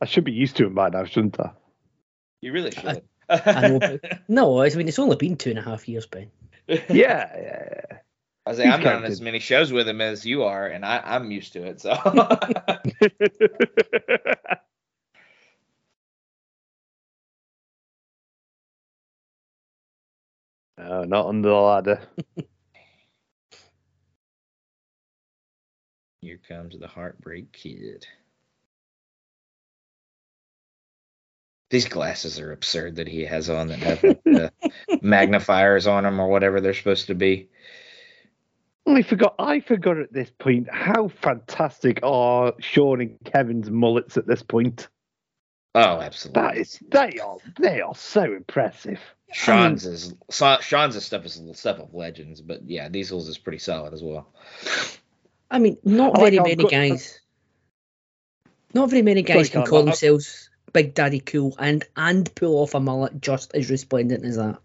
[0.00, 1.50] I should be used to him by now, shouldn't I?
[2.40, 3.02] you really should.
[3.28, 3.98] I know.
[4.28, 6.30] No, I mean it's only been two and a half years, Ben.
[6.68, 7.28] Yeah, yeah.
[7.34, 7.98] yeah.
[8.46, 10.84] I say He's I'm not on as many shows with him as you are, and
[10.84, 11.80] I, I'm used to it.
[11.80, 11.90] So
[20.80, 22.00] no, not under the ladder.
[26.20, 28.06] here comes the Heartbreak Kid.
[31.70, 34.52] These glasses are absurd that he has on that have the
[35.02, 37.48] magnifiers on them or whatever they're supposed to be.
[38.86, 39.36] I forgot.
[39.38, 44.88] I forgot at this point how fantastic are Shawn and Kevin's mullets at this point.
[45.74, 46.42] Oh, absolutely.
[46.42, 49.00] That is, they are, they are so impressive.
[49.32, 53.58] Shawn's is Sa- Shawn's stuff is the stuff of legends, but yeah, Diesel's is pretty
[53.58, 54.28] solid as well.
[55.50, 57.20] I mean, not I like very how many good- guys.
[58.72, 62.74] Not very many guys can call I- themselves Big Daddy Cool and and pull off
[62.74, 64.58] a mullet just as resplendent as that.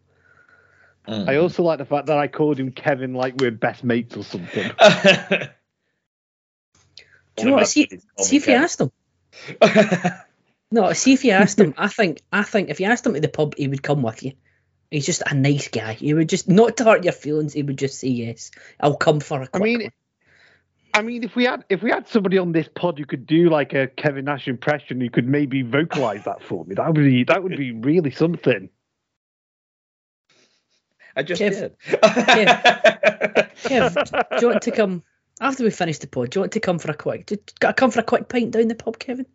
[1.07, 1.29] Mm.
[1.29, 4.23] I also like the fact that I called him Kevin like we're best mates or
[4.23, 4.71] something.
[7.35, 7.67] Do you know what?
[7.67, 8.91] See, see if you asked him.
[10.71, 11.73] No, see if you asked him.
[11.77, 14.23] I think I think if you asked him to the pub, he would come with
[14.23, 14.33] you.
[14.91, 15.93] He's just a nice guy.
[15.93, 17.53] He would just not to hurt your feelings.
[17.53, 18.51] He would just say yes.
[18.79, 19.43] I'll come for a.
[19.43, 19.91] I Quick mean, one."
[20.93, 23.49] I mean, if we had if we had somebody on this pod who could do
[23.49, 27.23] like a Kevin Nash impression, who could maybe vocalize that for me, that would be
[27.25, 28.69] that would be really something.
[31.15, 31.77] I just Kev- did.
[33.63, 35.03] Kev, do you want to come
[35.41, 36.29] after we finish the pod?
[36.29, 37.25] Do you want to come for a quick?
[37.25, 39.25] Do, got to come for a quick pint down the pub, Kevin?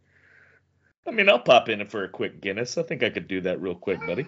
[1.07, 2.79] I mean, I'll pop in for a quick Guinness.
[2.79, 4.27] I think I could do that real quick, buddy.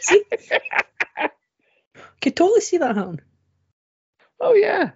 [0.00, 0.22] See?
[2.20, 3.20] Could totally see that happen.
[4.40, 4.92] Oh yeah.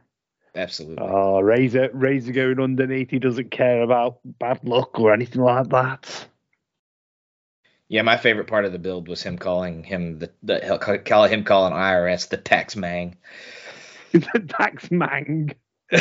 [0.54, 0.98] Absolutely.
[1.00, 3.10] Oh, Razor Razor going underneath.
[3.10, 6.26] He doesn't care about bad luck or anything like that.
[7.88, 11.24] Yeah, my favorite part of the build was him calling him the, the he'll call
[11.24, 13.16] him calling IRS the tax mang.
[14.12, 15.54] the tax mang.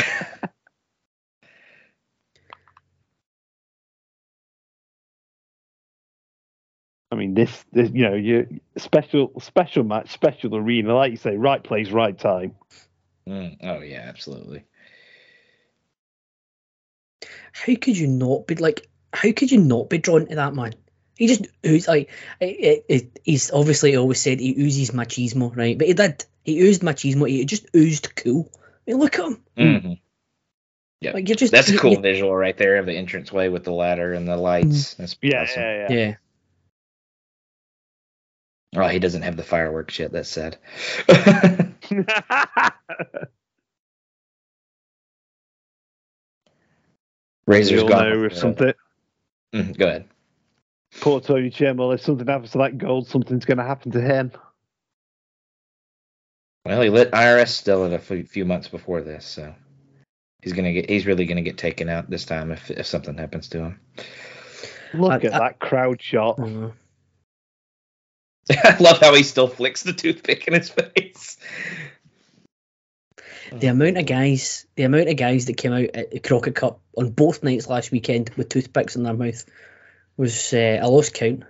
[7.10, 11.36] I mean, this, this, you know, you special, special match, special arena, like you say,
[11.36, 12.54] right place, right time.
[13.26, 14.64] Mm, oh yeah, absolutely.
[17.52, 18.88] How could you not be like?
[19.12, 20.74] How could you not be drawn to that man?
[21.16, 25.76] He just oozed like it, it, it, he's obviously always said he oozes machismo, right?
[25.76, 26.24] But he did.
[26.44, 27.28] He oozed machismo.
[27.28, 28.50] He just oozed cool.
[28.86, 29.42] I mean, look at him.
[29.56, 29.92] hmm
[31.00, 33.64] Yeah, Like you're just that's a cool you- visual right there of the entranceway with
[33.64, 34.94] the ladder and the lights.
[34.94, 35.62] That's Yeah, awesome.
[35.62, 35.96] yeah, yeah.
[35.96, 36.14] yeah.
[38.76, 40.12] Oh, he doesn't have the fireworks yet.
[40.12, 40.58] That's sad.
[47.46, 48.10] Razor's You'll gone.
[48.10, 48.72] know if the- something.
[49.54, 50.08] Mhm, go ahead.
[51.00, 54.32] Poor Tony Chimel, if something happens to that gold, something's going to happen to him.
[56.64, 59.54] Well, he lit IRS still in a few few months before this, so
[60.42, 60.90] he's gonna get.
[60.90, 63.80] He's really gonna get taken out this time if if something happens to him.
[64.92, 66.38] Look I- at I- that crowd shot.
[66.38, 66.72] Uh,
[68.64, 71.36] I love how he still flicks the toothpick in his face.
[73.52, 76.80] the amount of guys, the amount of guys that came out at the Crockett Cup
[76.96, 79.44] on both nights last weekend with toothpicks in their mouth
[80.16, 81.44] was uh, I lost count.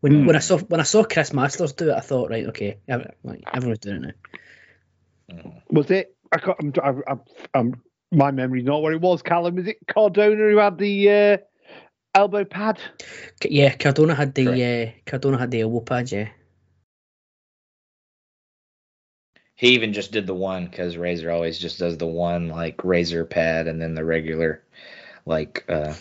[0.00, 0.26] When Hmm.
[0.26, 3.78] when I saw when I saw Chris Masters do it, I thought, right, okay, everyone's
[3.78, 4.16] doing it
[5.28, 5.52] now.
[5.70, 6.14] Was it?
[6.32, 7.20] I can't, I'm, I'm, I'm,
[7.54, 9.22] I'm, my memory's not where it was.
[9.22, 11.36] Callum, is it Cardona who had the uh,
[12.14, 12.78] elbow pad?
[13.42, 16.10] C- Yeah, Cardona had the uh, Cardona had the elbow pad.
[16.12, 16.28] Yeah,
[19.54, 23.24] He even just did the one because Razor always just does the one like razor
[23.24, 24.60] pad and then the regular
[25.24, 25.94] like uh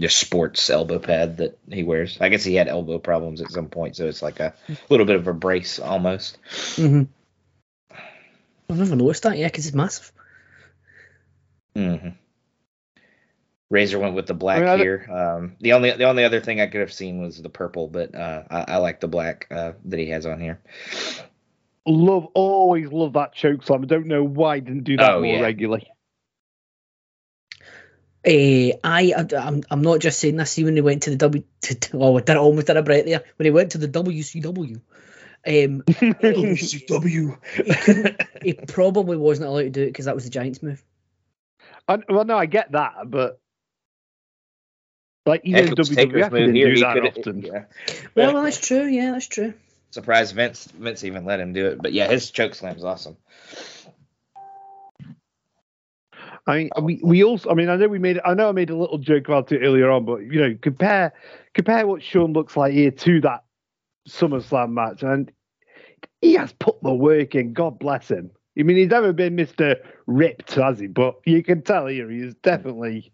[0.00, 2.18] just sports elbow pad that he wears.
[2.20, 4.54] I guess he had elbow problems at some point, so it's like a
[4.88, 6.38] little bit of a brace almost.
[6.76, 7.02] mm-hmm.
[8.70, 9.38] I've never noticed that.
[9.38, 10.12] Yeah, because it's massive.
[11.74, 12.25] Mm hmm
[13.68, 15.08] Razor went with the black I mean, I here.
[15.10, 18.14] Um, the only the only other thing I could have seen was the purple, but
[18.14, 20.60] uh, I, I like the black uh, that he has on here.
[21.84, 23.82] Love, always love that choke slam.
[23.82, 25.40] I don't know why he didn't do that Oh, more yeah.
[25.40, 25.88] regularly.
[28.26, 30.50] Uh, I, I, I'm, I'm not just saying this.
[30.50, 32.82] See, when he went to the W, to, to, oh, I did almost did a
[32.82, 33.22] break there.
[33.36, 34.80] When he went to the WCW,
[35.46, 37.38] um, WCW.
[38.42, 40.82] he, he probably wasn't allowed to do it because that was the Giants move.
[41.86, 43.40] I, well, no, I get that, but
[45.26, 46.74] like Heck, even it was Taker's WWF didn't here.
[46.74, 47.42] do that often.
[47.42, 47.64] yeah.
[48.14, 48.86] Well, well, that's true.
[48.86, 49.54] Yeah, that's true.
[49.90, 53.16] Surprised Vince Vince even let him do it, but yeah, his choke slam's awesome.
[56.46, 57.50] I mean, we, we also.
[57.50, 58.20] I mean, I know we made.
[58.24, 61.12] I know I made a little joke about it earlier on, but you know, compare
[61.54, 63.44] compare what Shawn looks like here to that
[64.08, 65.32] SummerSlam match, and
[66.20, 67.52] he has put the work in.
[67.52, 68.30] God bless him.
[68.58, 70.86] I mean, he's never been Mister Ripped, has he?
[70.86, 73.12] But you can tell here he is definitely,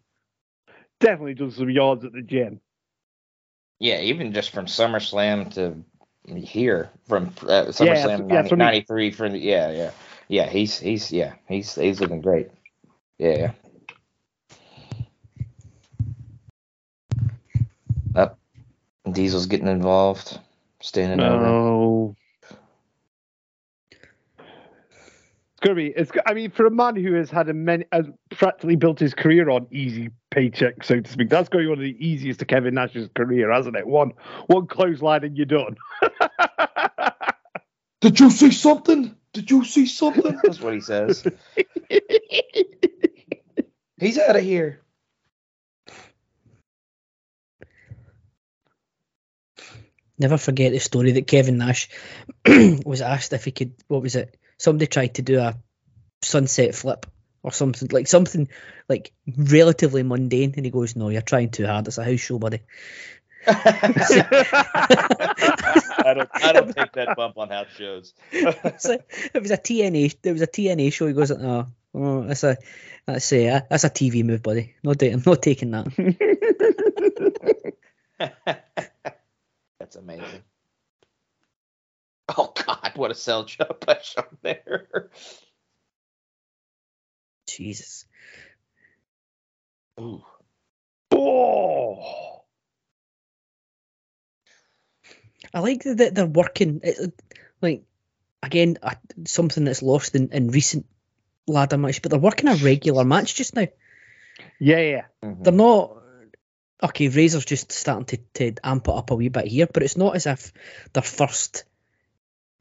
[1.03, 2.61] definitely done some yards at the gym.
[3.79, 5.77] Yeah, even just from SummerSlam to
[6.35, 9.91] here, from uh, SummerSlam yeah, from- 93 for the yeah, yeah,
[10.29, 10.49] yeah.
[10.49, 12.51] He's he's yeah, he's he's looking great.
[13.19, 13.53] Yeah.
[18.15, 18.39] Up,
[19.11, 20.39] Diesel's getting involved,
[20.81, 22.15] standing over.
[24.01, 25.87] It's gonna be.
[25.89, 26.13] It's.
[26.27, 29.49] I mean, for a man who has had a many, has practically built his career
[29.51, 32.47] on easy paycheck, so to speak, that's going to be one of the easiest to
[32.47, 33.87] Kevin Nash's career, hasn't it?
[33.87, 34.13] One,
[34.47, 35.77] one clothesline and you're done.
[38.01, 39.15] Did you see something?
[39.33, 40.39] Did you see something?
[40.43, 41.25] That's what he says.
[44.01, 44.81] He's out of here.
[50.19, 51.89] never forget the story that Kevin Nash
[52.47, 53.75] was asked if he could.
[53.89, 54.37] What was it?
[54.57, 55.57] Somebody tried to do a
[56.23, 57.07] sunset flip
[57.43, 58.49] or something like something
[58.89, 61.89] like relatively mundane, and he goes, "No, you're trying too hard.
[61.89, 62.61] It's a house show, buddy."
[63.47, 63.55] I
[66.15, 68.15] don't, I don't take that bump on house shows.
[68.33, 69.01] A-
[69.35, 70.15] it was a TNA.
[70.23, 71.09] It was a TNA show.
[71.09, 72.57] He goes, "No, oh, that's a
[73.07, 74.75] that's a that's a TV move, buddy.
[74.85, 75.89] No, I'm not taking that."
[79.81, 80.45] That's amazing.
[82.37, 85.11] Oh God, what a sell job by Shawn there.
[87.57, 88.05] Jesus.
[90.01, 90.23] Ooh.
[91.13, 92.43] Oh,
[95.55, 96.81] I like that they're working.
[96.83, 97.13] It,
[97.61, 97.85] like
[98.43, 98.79] again,
[99.27, 100.87] something that's lost in, in recent
[101.47, 103.69] ladder match, but they're working a regular match just now.
[104.59, 105.03] yeah, yeah.
[105.23, 105.45] Mhm.
[105.45, 105.99] They're not.
[106.83, 109.97] Okay, Razor's just starting to, to amp it up a wee bit here, but it's
[109.97, 110.53] not as if
[110.93, 111.65] their first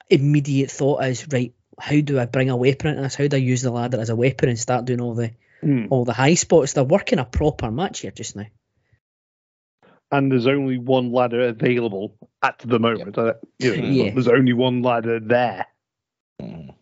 [0.09, 1.53] immediate thought is right.
[1.81, 3.15] How do I bring a weapon into this?
[3.15, 5.31] How do I use the ladder as a weapon and start doing all the
[5.63, 5.87] Mm.
[5.91, 6.73] all the high spots?
[6.73, 8.45] They're working a proper match here just now.
[10.11, 13.17] And there's only one ladder available at the moment.
[13.17, 14.11] uh, You know, Yeah.
[14.11, 15.65] There's only one ladder there.
[16.41, 16.73] Mhm.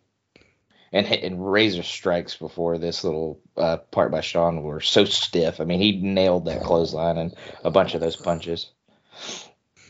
[0.92, 5.60] And hit and razor strikes before this little uh, part by Shawn were so stiff.
[5.60, 8.70] I mean, he nailed that clothesline and a bunch of those punches.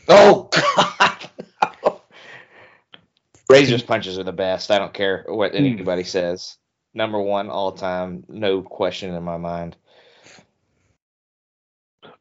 [0.07, 1.29] Oh God!
[3.51, 4.71] Razor's punches are the best.
[4.71, 6.57] I don't care what anybody says.
[6.93, 9.75] Number one all time, no question in my mind.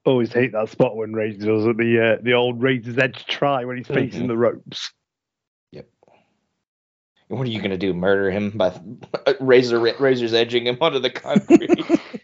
[0.04, 3.64] Always hate that spot when Razor does it, the uh, the old Razor's Edge try
[3.64, 4.28] when he's facing Mhm.
[4.28, 4.92] the ropes.
[5.72, 5.88] Yep.
[7.28, 7.92] What are you gonna do?
[7.92, 8.72] Murder him by
[9.40, 11.70] razor razor's edging him onto the concrete?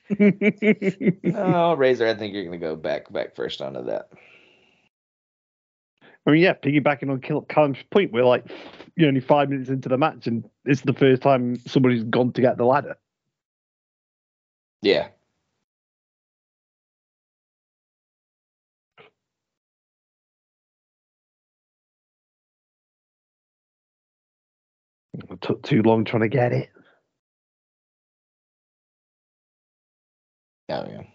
[1.36, 2.06] oh, razor!
[2.06, 4.08] I think you're gonna go back back first onto that.
[6.26, 8.44] I mean, yeah, piggybacking on Callum's point, we're like,
[8.96, 12.32] you know, only five minutes into the match, and it's the first time somebody's gone
[12.32, 12.96] to get the ladder.
[14.82, 15.08] Yeah.
[25.14, 26.70] It took too long trying to get it.
[30.68, 31.02] Oh yeah.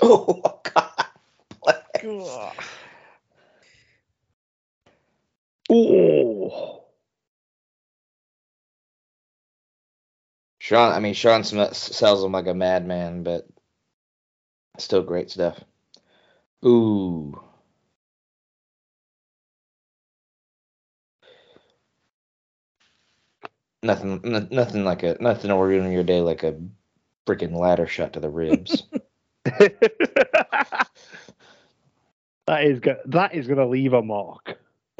[0.00, 1.07] Oh God.
[5.70, 6.84] Oh,
[10.58, 13.46] Shawn, I mean Shawn sm- sells him like a madman, but
[14.78, 15.62] still great stuff.
[16.64, 17.40] Ooh.
[23.82, 26.56] Nothing, n- nothing like a nothing will ruin your day like a
[27.26, 28.84] freaking ladder shot to the ribs.
[32.48, 34.58] that is go- that is going to leave a mark.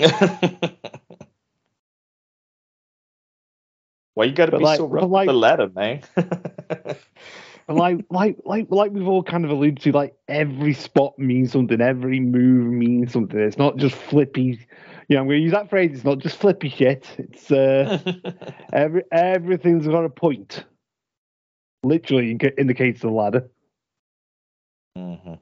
[4.15, 6.03] Why you gotta be like- so rough like- the ladder, man?
[7.71, 11.83] Like, like, like, like we've all kind of alluded to, like every spot means something,
[11.83, 13.39] every move means something.
[13.39, 14.59] It's not just flippy.
[15.09, 15.91] You know, I'm going to use that phrase.
[15.93, 17.05] It's not just flippy shit.
[17.19, 17.99] It's uh,
[18.73, 20.65] every everything's got a point.
[21.83, 23.51] Literally, in, in the case of the ladder.
[24.97, 25.39] Mhm.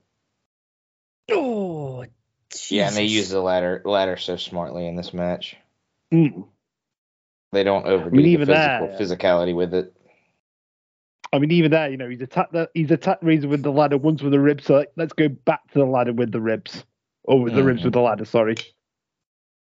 [1.31, 2.05] Oh,
[2.69, 5.57] Yeah, and they use the ladder ladder so smartly in this match.
[6.13, 6.47] Mm.
[7.53, 9.93] They don't overdo even the that- physical, physicality with it.
[11.33, 13.99] I mean, even there, you know, he's attacked the he's attacked Razor with the ladder
[13.99, 14.65] once with the ribs.
[14.65, 16.85] So like, let's go back to the ladder with the ribs,
[17.25, 18.25] or with the ribs with the ladder.
[18.25, 18.55] Sorry.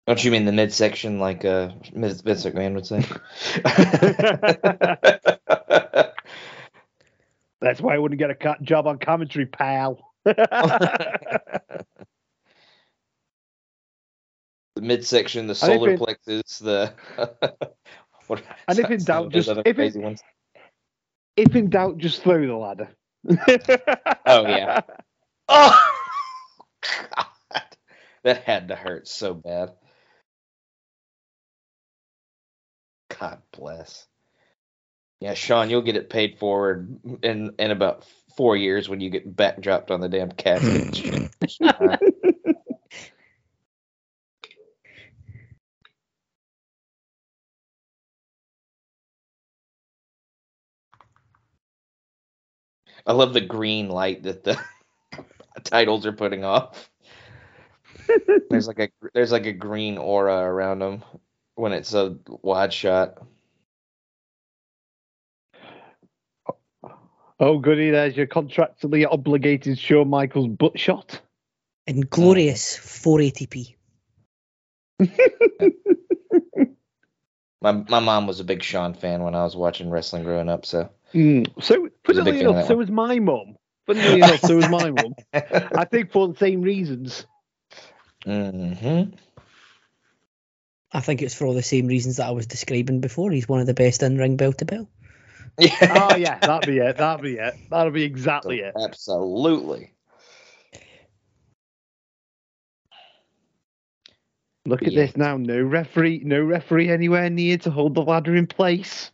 [0.07, 3.03] Don't you mean the midsection, like uh, Vince McMahon would say?
[7.61, 9.99] That's why I wouldn't get a job on commentary, pal.
[10.25, 11.85] The
[14.83, 16.93] midsection, the solar it- plexus, the.
[18.29, 20.21] what, And if in doubt, just- if it- ones.
[21.37, 22.89] if in doubt, just throw the ladder.
[24.27, 24.83] Oh, yeah.
[25.49, 25.81] Oh
[26.83, 27.27] God,
[28.25, 29.71] that had to hurt so bad.
[33.19, 34.07] God bless.
[35.21, 38.05] Yeah, Shawn, you'll get it paid forward in in about
[38.39, 40.87] four years when you get back dropped on the damn casket.
[40.97, 41.27] Hmm.
[53.07, 54.57] I love the green light that the
[55.65, 56.89] titles are putting off.
[58.51, 61.03] there's like a there's like a green aura around them
[61.57, 63.19] when it's a wide shot.
[67.41, 71.21] Oh, goody, there's your contractually obligated Shawn Michaels butt shot.
[71.87, 73.75] in glorious 480p.
[77.61, 80.65] My my mom was a big Shawn fan when I was watching wrestling growing up,
[80.65, 81.63] so Mm.
[81.63, 83.57] So, funnily enough, so was my mum.
[83.87, 85.15] Funnily enough, so was my mum.
[85.33, 87.27] I think for the same reasons.
[88.25, 89.03] hmm
[90.91, 93.31] I think it's for all the same reasons that I was describing before.
[93.31, 94.89] He's one of the best in ring bell to bell.
[95.61, 96.97] Oh yeah, that'd be it.
[96.97, 97.55] That'd be it.
[97.71, 98.75] That'll be exactly it.
[98.81, 99.93] Absolutely.
[104.67, 105.07] Look at Yeah.
[105.07, 105.37] this now.
[105.37, 106.23] No referee.
[106.25, 109.11] No referee anywhere near to hold the ladder in place.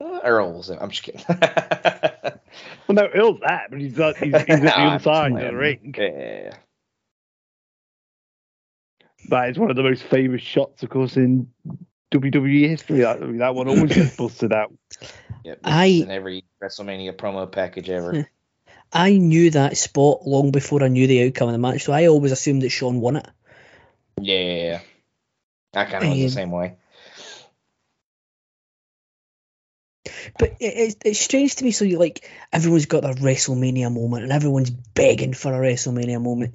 [0.00, 1.24] Uh, Earl was I'm just kidding.
[2.88, 5.54] Well, no, Earl's that, but he's at, he's, he's at the other side of the
[5.56, 5.92] ring.
[5.98, 6.54] yeah.
[9.28, 11.50] That is one of the most famous shots, of course, in
[12.12, 13.00] WWE history.
[13.00, 14.72] That, I mean, that one always gets busted out.
[15.44, 18.28] Yep, I- in every WrestleMania promo package ever.
[18.92, 22.06] I knew that spot long before I knew the outcome of the match, so I
[22.06, 23.26] always assumed that Shawn won it.
[24.20, 24.80] yeah, yeah, yeah.
[25.74, 26.76] I kind of was the Um, same way.
[30.38, 31.72] But it's, it's strange to me.
[31.72, 36.54] So you like everyone's got their WrestleMania moment, and everyone's begging for a WrestleMania moment.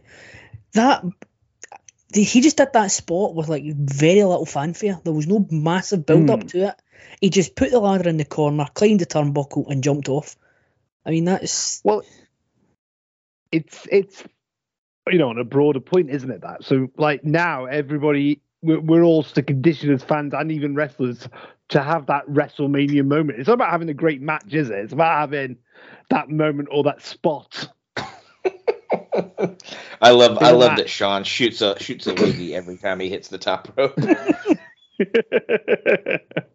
[0.74, 1.12] That the-
[2.14, 5.00] he just did that spot with like very little fanfare.
[5.04, 6.48] There was no massive build up Hmm.
[6.50, 6.76] to it.
[7.20, 10.36] He just put the ladder in the corner, climbed the turnbuckle, and jumped off.
[11.06, 12.04] I mean, that's Well,
[13.52, 14.24] it's it's
[15.10, 16.42] you know on a broader point, isn't it?
[16.42, 21.28] That so like now everybody we're, we're all conditioned as fans and even wrestlers
[21.70, 23.40] to have that WrestleMania moment.
[23.40, 24.78] It's not about having a great match, is it?
[24.80, 25.58] It's about having
[26.10, 27.70] that moment or that spot.
[30.02, 33.00] I love I in a love that Shawn shoots a shoots a lady every time
[33.00, 34.04] he hits the top rope.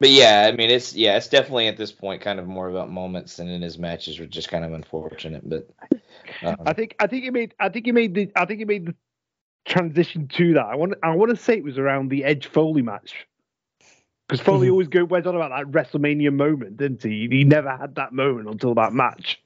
[0.00, 2.90] But yeah, I mean it's yeah, it's definitely at this point kind of more about
[2.90, 5.48] moments than in his matches, which is kind of unfortunate.
[5.48, 5.68] But
[6.42, 8.64] um, I think I think he made I think he made the I think he
[8.64, 8.94] made the
[9.66, 10.66] transition to that.
[10.66, 13.26] I want I want to say it was around the Edge Foley match
[14.28, 14.70] because Foley Mhm.
[14.70, 17.28] always go went on about that WrestleMania moment, didn't he?
[17.30, 19.42] He never had that moment until that match.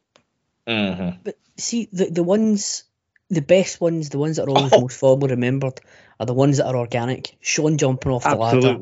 [0.69, 1.19] Mhm.
[1.25, 2.85] But see, the the ones,
[3.29, 5.81] the best ones, the ones that are always most fondly remembered,
[6.19, 7.37] are the ones that are organic.
[7.41, 8.79] Shawn jumping off the ladder,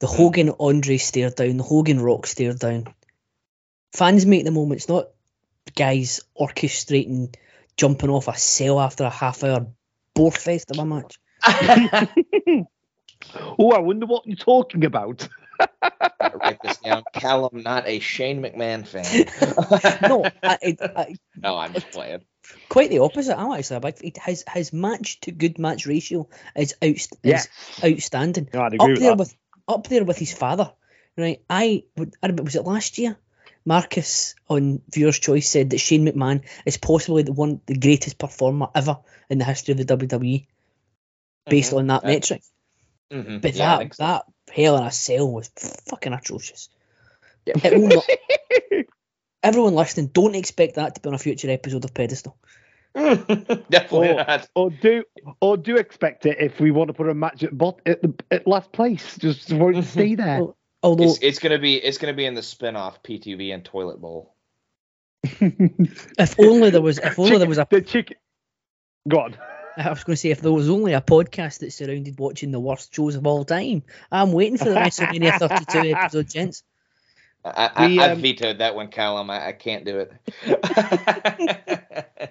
[0.00, 2.94] the Hogan Andre stare down, the Hogan Rock stare down.
[3.92, 5.08] Fans make the moments, not
[5.74, 7.34] guys orchestrating
[7.76, 9.66] jumping off a cell after a half hour
[10.14, 11.18] bore fest of a match.
[13.58, 15.28] Oh, I wonder what you're talking about.
[15.58, 17.02] Gotta write this down.
[17.12, 19.04] Callum, not a Shane McMahon fan.
[20.08, 22.22] No, I, it, I, no, I'm just playing.
[22.68, 23.38] quite the opposite.
[23.38, 23.94] I'm actually a big.
[24.02, 27.48] it- His his match to good match ratio is, outst- Yes.
[27.82, 28.48] is outstanding.
[28.52, 29.18] No, I'd up with there that.
[29.18, 29.34] with
[29.68, 30.72] up there with his father,
[31.16, 31.42] right?
[31.48, 32.14] I would.
[32.22, 33.16] I remember, was it last year?
[33.66, 38.68] Marcus on Viewer's Choice said that Shane McMahon is possibly the one, the greatest performer
[38.74, 38.98] ever
[39.30, 40.46] in the history of the WWE,
[41.48, 41.78] based Mhm.
[41.78, 42.42] on that metric.
[43.10, 43.40] Mhm.
[43.40, 44.02] But Yeah, that so.
[44.04, 44.24] that
[44.54, 45.50] Hell in a Cell was
[45.88, 46.68] fucking atrocious.
[47.46, 47.54] Yeah.
[47.64, 48.84] It not-
[49.42, 52.36] everyone listening, don't expect that to be on a future episode of Pedestal.
[52.94, 54.16] Definitely Oh.
[54.16, 54.48] not.
[54.54, 55.02] Or do
[55.40, 58.14] or do expect it if we want to put a match at bot at, the,
[58.30, 59.16] at last place.
[59.18, 60.36] Just won't stay there.
[60.38, 64.00] Al- Although It's, it's gonna be it's gonna be in the spin-off PTV and Toilet
[64.00, 64.34] Bowl.
[65.24, 68.16] if only there was if only there was a the chicken.
[69.08, 69.36] Go on.
[69.76, 72.60] I was going to say, if there was only a podcast that surrounded watching the
[72.60, 76.62] worst shows of all time, I'm waiting for the WrestleMania 32 episode, gents.
[77.44, 79.30] I, I, We, I um, vetoed that one, Callum.
[79.30, 80.06] I, I can't do
[80.46, 82.30] it.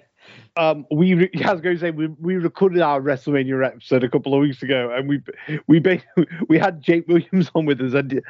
[0.56, 4.08] Um, we re- I was going to say we, we recorded our WrestleMania episode a
[4.08, 5.20] couple of weeks ago, and we
[5.66, 6.00] we ba-
[6.48, 8.22] we had Jake Williams on with us, and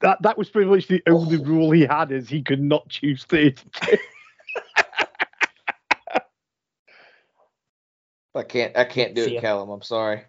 [0.00, 1.44] that that was pretty much the only Oh.
[1.44, 3.54] rule he had is he could not choose thirty.
[8.34, 8.76] I can't.
[8.76, 9.34] I can't do Fair.
[9.34, 9.70] it, Callum.
[9.70, 10.22] I'm sorry.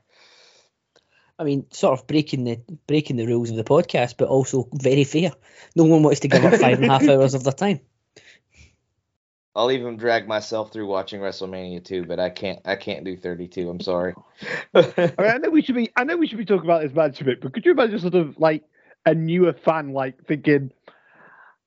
[1.37, 5.03] I mean, sort of breaking the breaking the rules of the podcast, but also very
[5.03, 5.31] fair.
[5.75, 7.79] No one wants to give up five and a half hours of their time.
[9.55, 12.59] I'll even drag myself through watching WrestleMania too, but I can't.
[12.65, 13.69] I can't do 32.
[13.69, 14.13] I'm sorry.
[14.73, 16.93] I, mean, I know we should be I know we should be talking about this
[16.93, 18.63] match a bit, but could you imagine sort of like
[19.05, 20.71] a newer fan like thinking,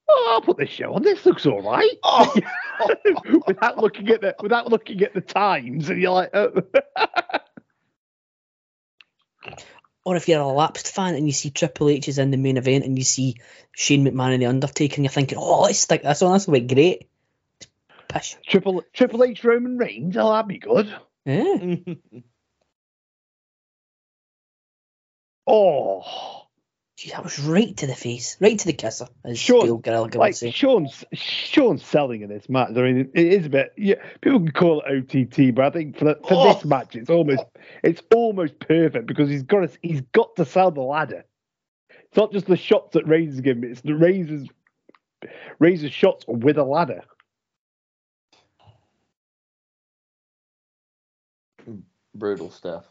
[0.07, 1.01] "Oh, I'll put this show on.
[1.01, 2.33] This looks all right," oh,
[3.47, 6.51] without looking at the without looking at the times, and you're like, oh.
[10.07, 12.57] Or if you're a lapsed fan and you see Triple H is in the main
[12.57, 13.37] event and you see
[13.71, 16.33] Shane McMahon and The Undertaker, and you're thinking, oh, let's stick this on.
[16.33, 17.09] This will be great.
[18.07, 18.37] Pish.
[18.47, 20.15] Triple Triple H Roman Reigns.
[20.15, 20.93] Oh, that'd be good.
[21.25, 21.95] Yeah.
[25.47, 26.44] Oh,
[26.97, 30.17] Gee, that was right to the face, right to the kisser, as Sean, Gail Gallagher
[30.17, 30.51] like would say.
[30.51, 32.69] Shawn's Shawn's selling in this match.
[32.69, 33.73] I mean, it is a bit.
[33.75, 36.53] Yeah, people can call it OTT, but I think for the, for Oh.
[36.53, 37.43] this match, it's almost
[37.83, 41.25] it's almost perfect because he's got to, he's got to sell the ladder.
[41.89, 44.47] It's not just the shots that Razor's giving; it's the Razor's
[45.59, 47.03] Razor's shots with a ladder.
[52.13, 52.85] Brutal stuff.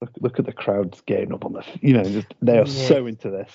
[0.00, 1.64] Look, look at the crowds getting up on the.
[1.80, 2.86] You know, just they are Yeah.
[2.88, 3.50] so into this.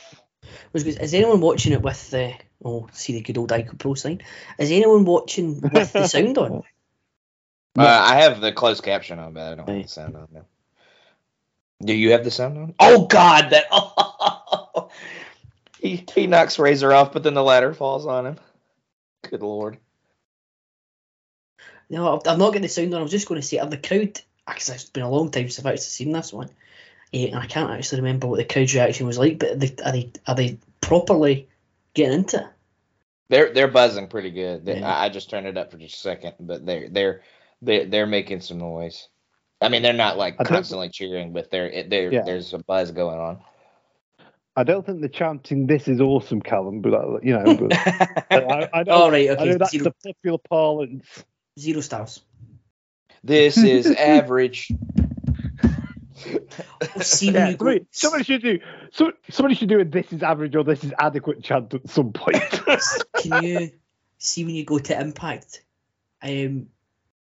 [0.74, 2.34] Is anyone watching it with the?
[2.64, 4.22] Oh, see the good old Ico Pro sign.
[4.58, 6.64] Is anyone watching with the sound on?
[7.78, 10.46] Uh, I have the closed caption on, but I don't have the sound on now.
[11.84, 12.76] Do you have the sound on?
[12.80, 14.90] Oh God, that oh,
[15.80, 18.40] he he knocks Razor off, but then the ladder falls on him.
[19.30, 19.78] Good lord.
[21.90, 23.00] No, I'm not getting the sound on.
[23.00, 24.22] I was just going to say, are the crowd?
[24.54, 26.50] Because it's been a long time since I've actually seen this one,
[27.14, 29.40] eh, and I can't actually remember what the crowd's reaction was like.
[29.40, 31.48] But are they are they, are they properly
[31.94, 32.48] getting into it?
[33.30, 34.66] They're they're buzzing pretty good.
[34.66, 34.94] They, Yeah.
[34.94, 37.22] I, I just turned it up for just a second, but they're they're
[37.62, 39.08] they're they're making some noise.
[39.62, 42.24] I mean, they're not like I don't- constantly cheering, but they're they're Yeah.
[42.24, 43.40] there's a buzz going on.
[44.54, 47.74] I don't think they're chanting "This is awesome, Callum," but uh, you know, but
[48.32, 51.24] I, I know, All right, I know okay, that's zero, the popular parlance.
[51.58, 52.20] zero stars.
[53.24, 54.72] This is average.
[56.26, 58.60] Yeah, somebody, somebody should do.
[58.92, 62.14] So, somebody should do a "This is average" or "This is adequate" chant at some
[62.14, 62.38] point.
[63.18, 63.72] can you
[64.18, 65.64] see when you go to Impact?
[66.22, 66.68] Um,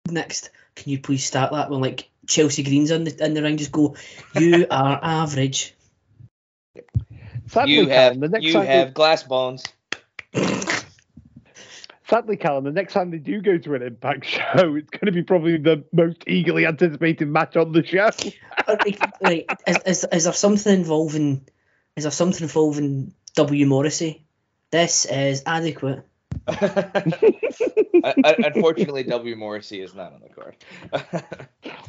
[0.09, 3.57] next, can you please start that when like Chelsea Greens in the in the ring?
[3.57, 3.95] Just go,
[4.35, 5.75] you are average.
[7.47, 9.63] Sadly, You have Callum, the next you time have glass bones.
[12.09, 15.11] Sadly, Callum, the next time they do go to an Impact show, it's going to
[15.11, 18.09] be probably the most eagerly anticipated match on the show.
[18.67, 21.45] like, like, is, is, is there something involving?
[21.95, 24.25] Is there something involving W Morrissey?
[24.71, 26.03] This is adequate.
[26.47, 26.83] Un- un-
[28.03, 29.35] uh, uh, Unfortunately, W.
[29.35, 30.55] Morrissey is not on the card.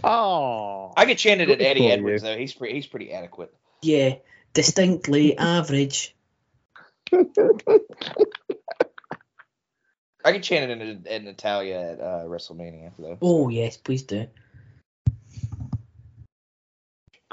[0.05, 2.29] Oh, I get chanted at Eddie Edwards you.
[2.29, 2.37] though.
[2.37, 3.55] He's pretty he's pretty adequate.
[3.81, 4.17] Yeah,
[4.53, 6.15] distinctly average.
[10.25, 13.19] I get chanted in, in Natalya at uh, WrestleMania though.
[13.21, 14.27] Oh yes, please do.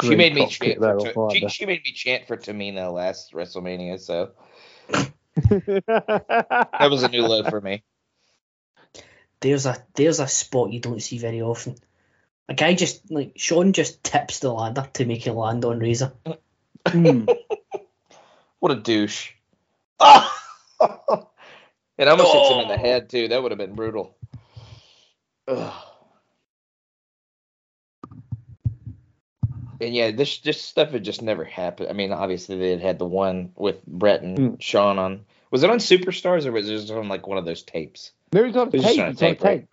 [0.02, 0.80] she made me chant.
[0.80, 4.32] For, off she, she made me chant for Tamina last WrestleMania, so
[4.89, 5.14] that
[5.88, 7.84] that was a new low for me.
[9.39, 11.78] There's a there's a spot you don't see very often.
[12.50, 16.12] A guy just like Shawn just tips the ladder to make it land on Razor.
[16.88, 17.26] Hmm.
[18.60, 19.32] What a douche!
[21.98, 23.28] it almost hits him in the head too.
[23.28, 24.16] That would have been brutal.
[25.48, 25.74] Ugh.
[29.80, 31.89] And yeah, this this stuff had just never happened.
[31.89, 34.62] I mean, obviously they had had the one with Bret and Mm.
[34.62, 35.26] Shawn on.
[35.50, 38.12] Was it on Superstars or was it just on like one of those tapes?
[38.32, 39.00] No, it's on It was tape.
[39.00, 39.60] on a It's on tape, right?
[39.62, 39.70] tape.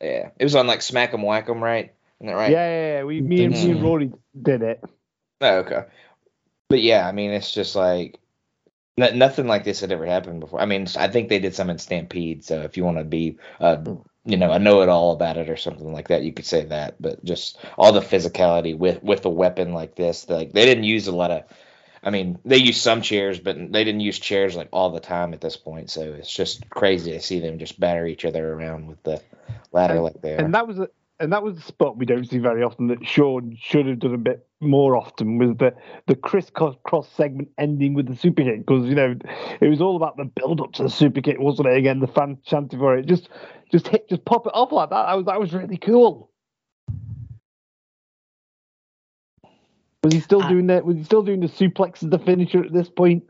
[0.00, 1.92] Yeah, it was on like Smack 'em Whack 'em, right?
[2.20, 2.52] Isn't that right?
[2.52, 3.04] Yeah, yeah, yeah.
[3.04, 3.84] We, me and me and Mm.
[3.84, 4.84] Rory did it.
[5.40, 5.84] Oh, okay.
[6.68, 8.20] But yeah, I mean, it's just like
[8.98, 10.60] n- nothing like this had ever happened before.
[10.60, 12.44] I mean, I think they did some in Stampede.
[12.44, 13.82] So if you want to be, uh,
[14.24, 16.96] you know, a know-it-all about it or something like that, you could say that.
[17.00, 21.06] But just all the physicality with with a weapon like this, like they didn't use
[21.06, 21.44] a lot of.
[22.02, 25.34] I mean, they used some chairs, but they didn't use chairs like all the time
[25.34, 25.90] at this point.
[25.90, 29.20] So it's just crazy to see them just batter each other around with the
[29.72, 30.38] ladder like they are.
[30.38, 30.88] And that was a
[31.18, 34.14] and that was a spot we don't see very often that Shawn should have done
[34.14, 35.74] a bit more often was the
[36.06, 36.76] the crisscross
[37.16, 39.16] segment ending with the super kick because you know
[39.60, 42.06] it was all about the build up to the super kick wasn't it again the
[42.06, 43.30] fan chanting for it just
[43.72, 46.30] just hit just pop it off like that that was that was really cool
[50.04, 52.62] was he still Uh, doing that was he still doing the suplex as the finisher
[52.62, 53.24] at this point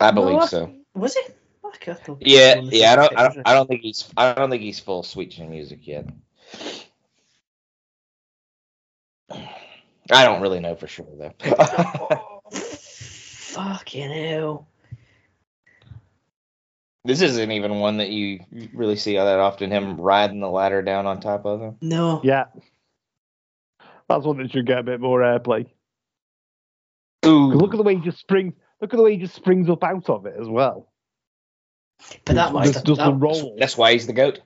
[0.00, 0.70] I believe No, I- so.
[0.94, 1.22] Was he?
[1.64, 2.92] Okay, I Yeah, yeah.
[2.92, 5.50] I don't, I don't, I don't think he's, I don't think he's full sweet chin
[5.50, 6.06] music yet.
[10.10, 11.34] I don't really know for sure though.
[12.52, 14.68] Fucking hell.
[17.04, 18.40] this isn't even one that you
[18.74, 19.70] really see that often.
[19.70, 21.76] Him riding the ladder down on top of him.
[21.80, 22.20] No.
[22.24, 22.46] yeah
[24.08, 25.66] that's one that should get a bit more airplay.
[27.26, 29.68] Ooh, look at the way he just springs look at the way he just springs
[29.68, 30.88] up out of it as well
[32.24, 34.40] But that must just have does the that, roll that's why he's the goat.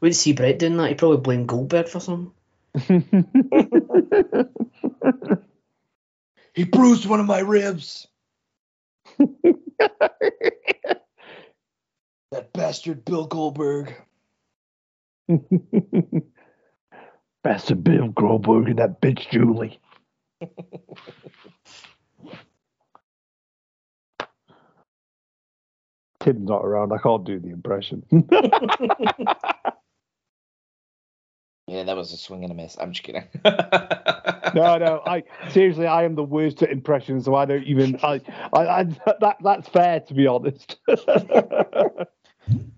[0.00, 0.88] Wouldn't see Bret doing that.
[0.88, 2.32] He probably blamed Goldberg for something.
[6.58, 8.08] He bruised one of my ribs.
[12.30, 13.94] That bastard Bill Goldberg.
[17.42, 19.80] Bastard Bill Goldberg and that bitch Julie.
[26.20, 26.92] Tim's not around.
[26.92, 28.04] I can't do the impression.
[31.78, 32.76] Yeah, that was a swing and a miss.
[32.76, 33.22] I'm just kidding.
[33.44, 35.00] no, no.
[35.06, 38.00] I seriously, I am the worst at impressions, so I don't even.
[38.02, 38.20] I,
[38.52, 38.82] I, I
[39.20, 40.76] that that's fair to be honest.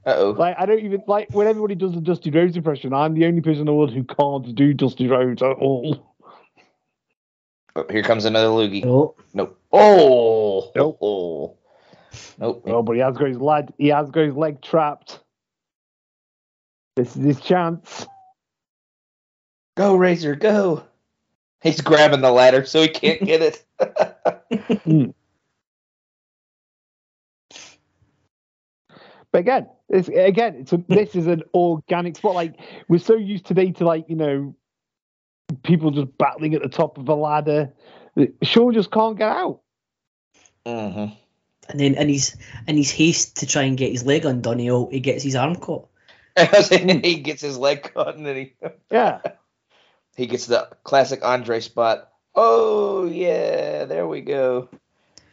[0.05, 0.30] Uh oh.
[0.30, 2.92] like I don't even like when everybody does the Dusty Rhodes impression.
[2.92, 6.16] I'm the only person in the world who can't do Dusty Rhodes at all.
[7.76, 8.84] Oh, here comes another loogie.
[8.84, 9.61] Oh, Nope.
[9.70, 10.72] Oh.
[10.74, 10.98] Nope.
[11.01, 11.57] Oh.
[12.38, 12.64] Nope.
[12.66, 13.72] Oh, but he has got his leg.
[13.78, 15.20] He has got his leg trapped.
[16.96, 18.09] This is his chance.
[19.76, 20.84] Go, Razor, go.
[21.62, 25.14] He's grabbing the ladder so he can't get it.
[29.32, 32.34] But again, it's again, it's a, this is an organic spot.
[32.34, 32.58] Like
[32.88, 34.56] we're so used today to like you know
[35.62, 37.72] people just battling at the top of a ladder.
[38.16, 39.60] that Shaw just can't get out.
[40.66, 41.06] hmm
[41.68, 44.86] and then in his in his haste to try and get his leg undone, he,
[44.90, 45.88] he gets his arm caught.
[46.36, 48.54] And he gets his leg caught and then he
[48.90, 49.20] Yeah,
[50.16, 52.08] he gets the classic Andre spot.
[52.34, 54.68] Oh yeah, there we go.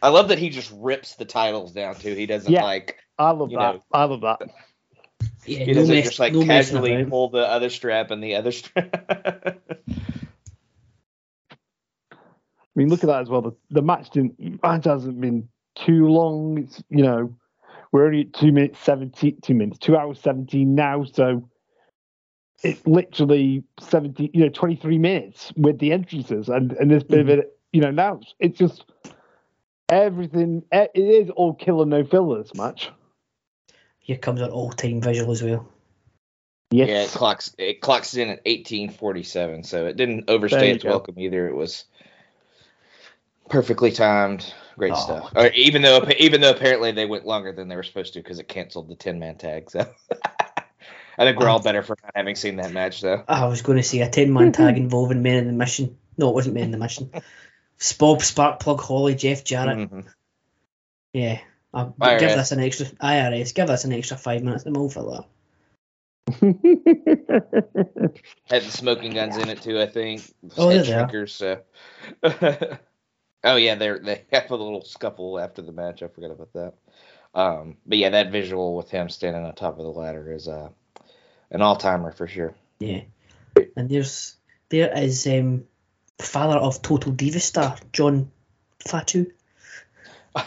[0.02, 2.14] I love that he just rips the titles down too.
[2.14, 2.62] He doesn't Yeah.
[2.62, 3.74] like I love You that.
[3.74, 3.82] know.
[3.92, 4.42] I love that.
[5.44, 8.22] Yeah, he no doesn't mess- just like no messing casually pull the other strap and
[8.22, 9.56] the other strap.
[12.12, 13.42] I mean, look at that as well.
[13.42, 16.58] The, the match didn't match hasn't been too long.
[16.58, 17.34] It's you know
[17.90, 21.04] we're only at two minutes seventeen, two minutes, two hours seventeen now.
[21.04, 21.48] So
[22.62, 27.20] it's literally 70, you know, twenty three minutes with the entrances and and this bit
[27.20, 27.40] of mm-hmm.
[27.40, 28.84] it, you know, now it's just
[29.88, 30.64] everything.
[30.72, 32.36] It is all killer no filler.
[32.42, 32.90] fillers match.
[34.00, 35.68] Here comes an all-time visual as well.
[36.70, 36.88] Yes.
[36.88, 40.72] Yeah, it clocks it clocks in at eighteen forty seven, so it didn't There overstay
[40.72, 40.90] its go.
[40.90, 41.48] welcome either.
[41.48, 41.84] It was
[43.48, 44.96] perfectly timed, great Oh.
[44.96, 45.32] stuff.
[45.34, 48.38] Or even though even though apparently they went longer than they were supposed to because
[48.38, 49.70] it canceled the ten man tag.
[49.70, 49.86] So
[51.18, 53.24] I think we're all better for not having seen that match though.
[53.28, 55.98] I was going to say a ten-man tag involving Men in the Mission.
[56.16, 57.10] No, it wasn't Men in the Mission.
[57.98, 59.78] Bob Sparkplug Holly, Jeff Jarrett.
[59.90, 60.06] Mhm.
[61.12, 61.40] Yeah,
[61.72, 62.18] I'll IRS.
[62.20, 63.54] give this an extra IRS.
[63.54, 64.64] Give this an extra five minutes.
[64.66, 65.24] I'm all for that.
[68.48, 70.22] Had the smoking guns in it too, I think.
[70.56, 71.08] Oh, Head yeah, they are.
[71.08, 71.60] shrinkers, so.
[73.44, 76.02] oh yeah, they're they have a little scuffle after the match.
[76.02, 76.74] I forgot about that.
[77.34, 80.68] Um, but yeah, that visual with him standing on top of the ladder is uh,
[81.50, 82.54] an all timer for sure.
[82.80, 83.02] Yeah,
[83.76, 84.36] and there's
[84.70, 85.64] there is um,
[86.16, 88.30] the father of Total Diva star John
[88.80, 89.30] Fatu.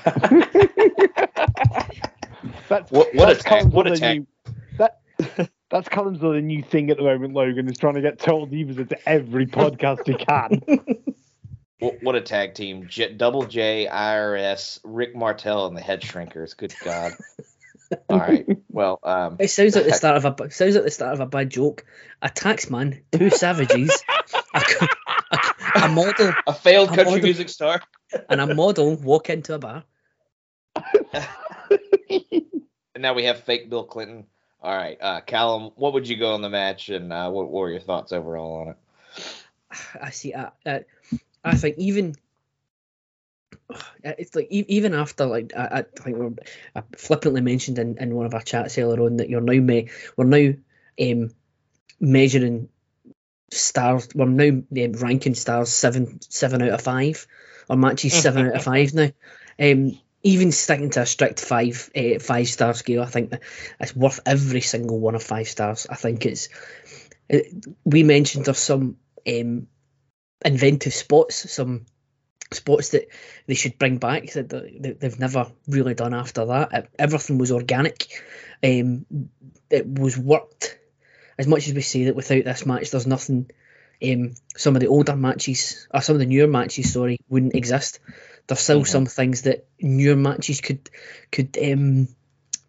[2.70, 4.20] That's What- what that's a tag- what a with tag.
[4.20, 4.28] new-
[4.78, 5.02] That
[5.70, 7.34] that's Collins with a new thing at the moment.
[7.34, 10.62] Logan is trying to get Total divas into every podcast he can.
[11.82, 12.88] What, a tag team!
[12.88, 16.56] J, Double J, IRS, Rick Martel, and the Head Shrinkers.
[16.56, 17.14] Good God!
[18.10, 18.46] All right.
[18.70, 21.26] Well, um, It sounds like the start of a sounds like the start of a
[21.26, 21.84] bad joke.
[22.22, 24.04] A taxman, two savages,
[24.54, 24.62] a,
[25.32, 25.40] a,
[25.86, 27.82] a model, a failed I'm country the- music star.
[28.30, 29.84] and a model walk into a bar.
[32.94, 34.26] And now we have fake Bill Clinton.
[34.62, 37.62] All right, uh, Callum, what would you go on the match, and uh, what, what
[37.62, 38.78] were your thoughts overall on it?
[40.02, 40.36] I see.
[40.36, 40.50] I,
[41.44, 42.16] I, think even
[44.04, 46.40] it's like even after like I, I think
[46.76, 49.90] I flippantly mentioned in, in one of our chats earlier on that you're now me
[50.18, 50.54] we're now
[51.02, 51.32] um,
[52.00, 52.70] measuring
[53.52, 54.10] stars.
[54.14, 57.28] We're now um, ranking stars seven seven out of five.
[57.70, 59.12] or matches seven out of five now.
[59.60, 63.34] Um, even sticking to a strict five uh, five star scale, I think
[63.80, 65.88] it's worth every single one of five stars.
[65.90, 66.50] I think it's.
[67.30, 69.68] It, we mentioned there's some um,
[70.46, 71.86] inventive spots, some
[72.52, 73.08] spots that
[73.48, 76.74] they should bring back that they- they- they've never really done after that.
[76.74, 78.08] Uh, Everything was organic.
[78.64, 79.06] Um,
[79.70, 80.78] it was worked.
[81.38, 83.50] As much as we say that without this match, there's nothing.
[84.04, 88.00] Um, some of the older matches, or some of the newer matches, sorry, wouldn't exist.
[88.48, 88.88] There's still Mhm.
[88.88, 90.90] some things that newer matches could
[91.32, 92.08] could um,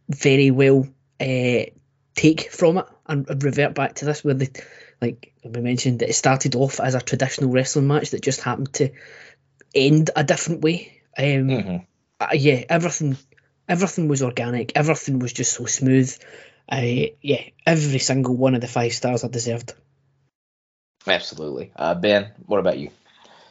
[0.08, 0.86] very well
[1.20, 1.64] uh,
[2.14, 4.50] take from it and revert back to this, where they,
[5.02, 8.72] like we mentioned, that it started off as a traditional wrestling match that just happened
[8.74, 8.90] to
[9.74, 11.02] end a different way.
[11.18, 11.76] Um, hmm
[12.20, 13.16] uh, yeah, everything,
[13.68, 14.72] everything was organic.
[14.76, 16.16] Everything was just so smooth.
[16.70, 19.74] I yeah, every single one of the five stars I deserved.
[21.06, 21.72] Absolutely.
[21.74, 22.90] Uh, ben, what about you?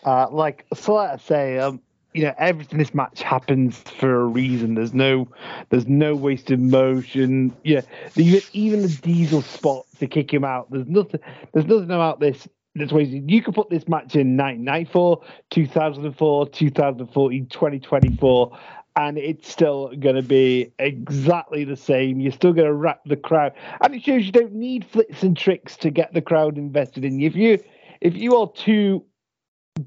[0.05, 1.81] Uh, like so, let's say um,
[2.13, 4.75] you know everything in this match happens for a reason.
[4.75, 5.27] There's no
[5.69, 7.55] there's no wasted motion.
[7.63, 7.81] Yeah,
[8.15, 10.69] even the Diesel spot to kick him out.
[10.71, 11.19] There's nothing
[11.53, 12.47] there's nothing about this.
[12.75, 18.59] that's way you could put this match in 1994, 2004, 2014, 2024,
[18.97, 22.19] and it's still going to be exactly the same.
[22.19, 25.37] You're still going to wrap the crowd, and it shows you don't need flicks and
[25.37, 27.27] tricks to get the crowd invested in you.
[27.27, 27.63] If you
[28.01, 29.05] if you are two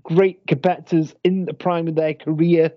[0.02, 2.72] great competitors in the prime of their career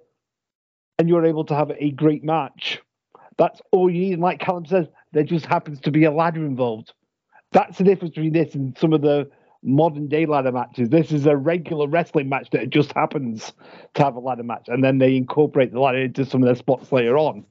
[0.99, 2.81] and you're able to have a great match,
[3.37, 4.13] that's all you need.
[4.13, 6.93] And like Callum says, there just happens to be a ladder involved.
[7.51, 9.29] That's the difference between this and some of the
[9.63, 10.89] modern day ladder matches.
[10.89, 13.53] This is a regular wrestling match that just happens
[13.93, 16.55] to have a ladder match, and then they incorporate the ladder into some of their
[16.55, 17.45] spots later on.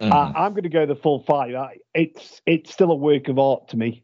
[0.00, 0.12] Mm-hmm.
[0.12, 1.54] Uh, I'm going to go the full five.
[1.94, 4.02] It's it's still a work of art to me,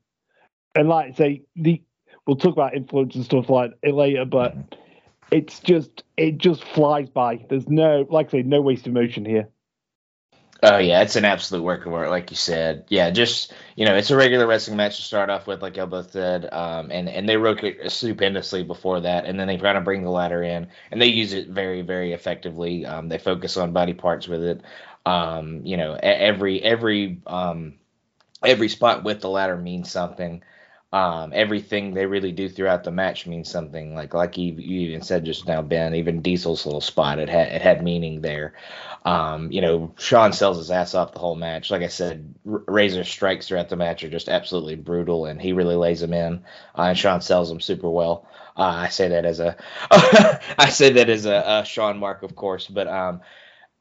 [0.75, 1.83] and like I say, the
[2.27, 4.55] we'll talk about influence and stuff like it later, but
[5.31, 7.45] it's just it just flies by.
[7.49, 9.49] There's no like I say, no waste of motion here.
[10.63, 12.87] Oh yeah, it's an absolute work of art, like you said.
[12.89, 15.87] Yeah, just you know, it's a regular wrestling match to start off with, like y'all
[15.87, 19.77] both said, um, and and they wrote it stupendously before that, and then they kind
[19.77, 22.87] of bring the ladder in, and they use it very very effectively.
[22.87, 24.63] Um, they focus on body parts with it.
[25.05, 27.75] Um, you know, every every um,
[28.43, 30.43] every spot with the ladder means something
[30.93, 33.95] um, everything they really do throughout the match means something.
[33.95, 35.95] Like like you, you even said just now, Ben.
[35.95, 38.55] Even Diesel's little spot it had it had meaning there.
[39.05, 41.71] Um, you know, Shawn sells his ass off the whole match.
[41.71, 45.77] Like I said, Razor strikes throughout the match are just absolutely brutal, and he really
[45.77, 46.45] lays them in.
[46.77, 48.27] Uh, and Shawn sells them super well.
[48.57, 49.57] Uh, I say that as a
[49.91, 53.21] I say that as a, a Shawn mark, of course, but um,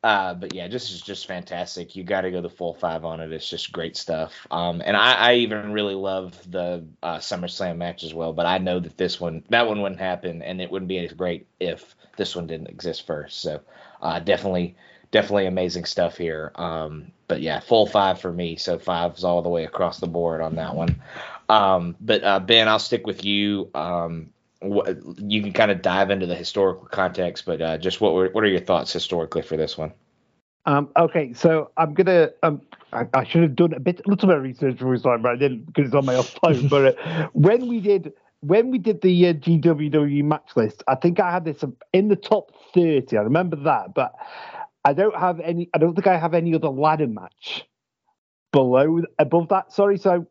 [0.05, 1.95] uh, but yeah, just is just fantastic.
[1.95, 3.33] You got to go the full five on it.
[3.33, 4.45] It's just great stuff.
[4.51, 8.31] Um, and I, I even really love the uh, SummerSlam match as well.
[8.31, 11.11] But I know that this one, that one wouldn't happen, and it wouldn't be as
[11.13, 13.41] great if this one didn't exist first.
[13.41, 13.61] So
[13.99, 14.75] uh, definitely,
[15.09, 16.51] definitely amazing stuff here.
[16.53, 18.57] Um, but yeah, full five for me.
[18.57, 21.01] So fives all the way across the board on that one.
[21.49, 23.71] Um, but uh, Ben, I'll stick with you.
[23.73, 24.29] Um,
[25.17, 28.43] you can kind of dive into the historical context, but uh, just what were, what
[28.43, 29.93] are your thoughts historically for this one?
[30.65, 32.31] Um, okay, so I'm gonna.
[32.41, 32.61] Um,
[32.91, 35.21] I, I, should have done a bit, a little bit of research for this time,
[35.21, 36.67] but I didn't because it's on my phone.
[36.67, 41.19] but uh, when we did, when we did the uh, GWW match list, I think
[41.19, 41.63] I had this
[41.93, 43.15] in the top thirty.
[43.15, 44.13] I remember that, but
[44.83, 45.69] I don't have any.
[45.75, 47.65] I don't think I have any other ladder match
[48.51, 49.71] below above that.
[49.71, 50.25] Sorry, so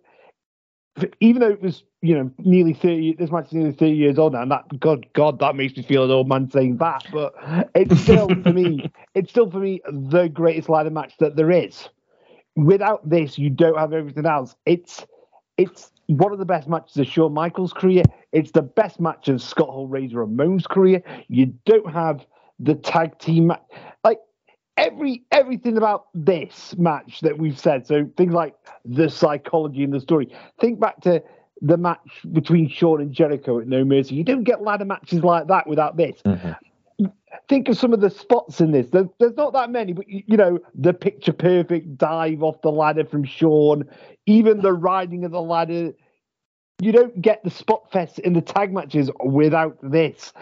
[1.20, 4.34] even though it was you know nearly 30 this match is nearly 30 years old
[4.34, 7.32] now and that god god that makes me feel an old man saying that but
[7.74, 11.88] it's still for me it's still for me the greatest ladder match that there is
[12.56, 15.06] without this you don't have everything else it's
[15.56, 18.02] it's one of the best matches of Shawn Michaels' career.
[18.32, 21.02] It's the best match of Scott Hall Razor Ramon's career.
[21.28, 22.26] You don't have
[22.58, 23.62] the tag team match.
[24.02, 24.18] Like
[24.76, 27.86] every everything about this match that we've said.
[27.86, 30.34] So things like the psychology and the story.
[30.60, 31.22] Think back to
[31.60, 34.14] the match between Shawn and Jericho at No Mercy.
[34.14, 36.20] You don't get ladder matches like that without this.
[36.24, 37.06] Mm-hmm.
[37.48, 38.88] Think of some of the spots in this.
[38.90, 42.70] There's, there's not that many, but you, you know the picture perfect dive off the
[42.70, 43.84] ladder from Shawn,
[44.26, 45.92] even the riding of the ladder.
[46.80, 50.32] You don't get the spot fest in the tag matches without this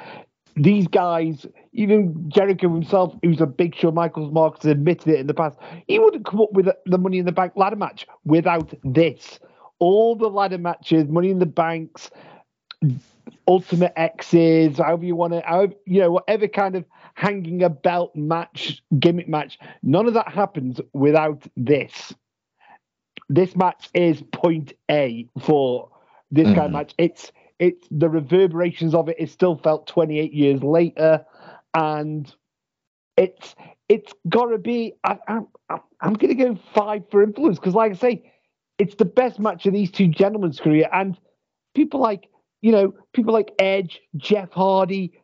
[0.56, 5.26] these guys, even Jericho himself, who's a big show, Michaels mark, has admitted it in
[5.26, 8.74] the past, he wouldn't come up with the Money in the Bank ladder match without
[8.84, 9.38] this.
[9.82, 12.08] All the ladder matches, Money in the Banks,
[13.48, 18.14] Ultimate X's, however you want to, however, you know, whatever kind of hanging a belt
[18.14, 22.14] match, gimmick match, none of that happens without this.
[23.28, 25.90] This match is point A for
[26.30, 26.54] this mm.
[26.54, 26.74] kind of mm.
[26.74, 26.94] match.
[26.96, 31.24] It's it's the reverberations of it is still felt 28 years later,
[31.74, 32.32] and
[33.16, 33.56] it's
[33.88, 34.94] it's got to be.
[35.02, 38.31] I, am I'm, I'm going to go five for influence because, like I say,
[38.78, 41.18] it's the best match of these two gentlemen's career, and
[41.74, 42.28] people like
[42.60, 45.20] you know people like Edge, Jeff Hardy,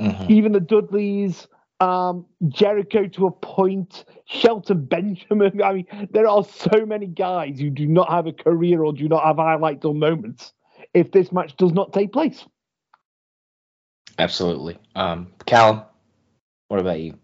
[0.00, 0.32] mm-hmm.
[0.32, 1.46] even the Dudleys.
[1.80, 5.62] Um, Jericho to a point, Shelton Benjamin.
[5.64, 9.08] I mean, there are so many guys who do not have a career or do
[9.08, 10.52] not have highlights or moments
[10.92, 12.44] if this match does not take place.
[14.18, 14.78] Absolutely.
[14.94, 15.82] Um, Callum,
[16.68, 17.18] what about you?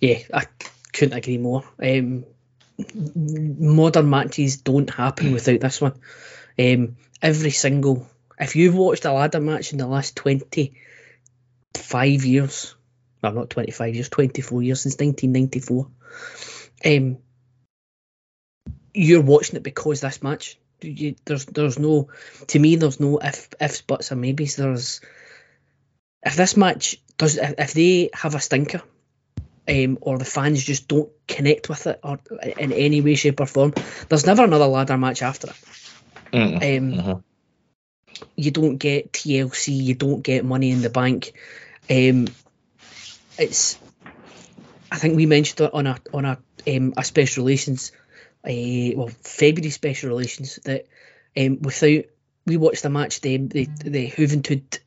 [0.00, 0.44] Yeah, I
[0.92, 1.62] couldn't agree more.
[1.82, 2.24] Um,
[2.94, 5.94] modern matches don't happen without this one.
[6.58, 8.08] Um, every single,
[8.38, 12.74] if you've watched a ladder match in the last 25 years,
[13.22, 15.88] well, not 25 years, 24 years since 1994,
[16.86, 17.18] um,
[18.92, 22.08] you're watching it because this match you, there's there's no
[22.48, 24.56] to me there's no if ifs buts or maybes.
[24.56, 25.00] There's
[26.22, 28.82] if this match does, if if they have a stinker,
[29.68, 32.20] um, or the fans just don't connect with it or
[32.58, 33.74] in any way, shape, or form,
[34.08, 35.56] there's never another ladder match after it.
[36.32, 36.56] Mm.
[36.56, 37.22] Um, Mhm.
[38.36, 41.32] You don't get TLC, you don't get Money in the Bank.
[41.90, 42.28] Um,
[43.38, 43.78] it's,
[44.90, 46.38] I think we mentioned it on a on a
[46.68, 47.92] um, a special relations,
[48.44, 50.86] uh, well February special relations that
[51.36, 52.04] um, without
[52.46, 54.78] we watched the match the the the Juventud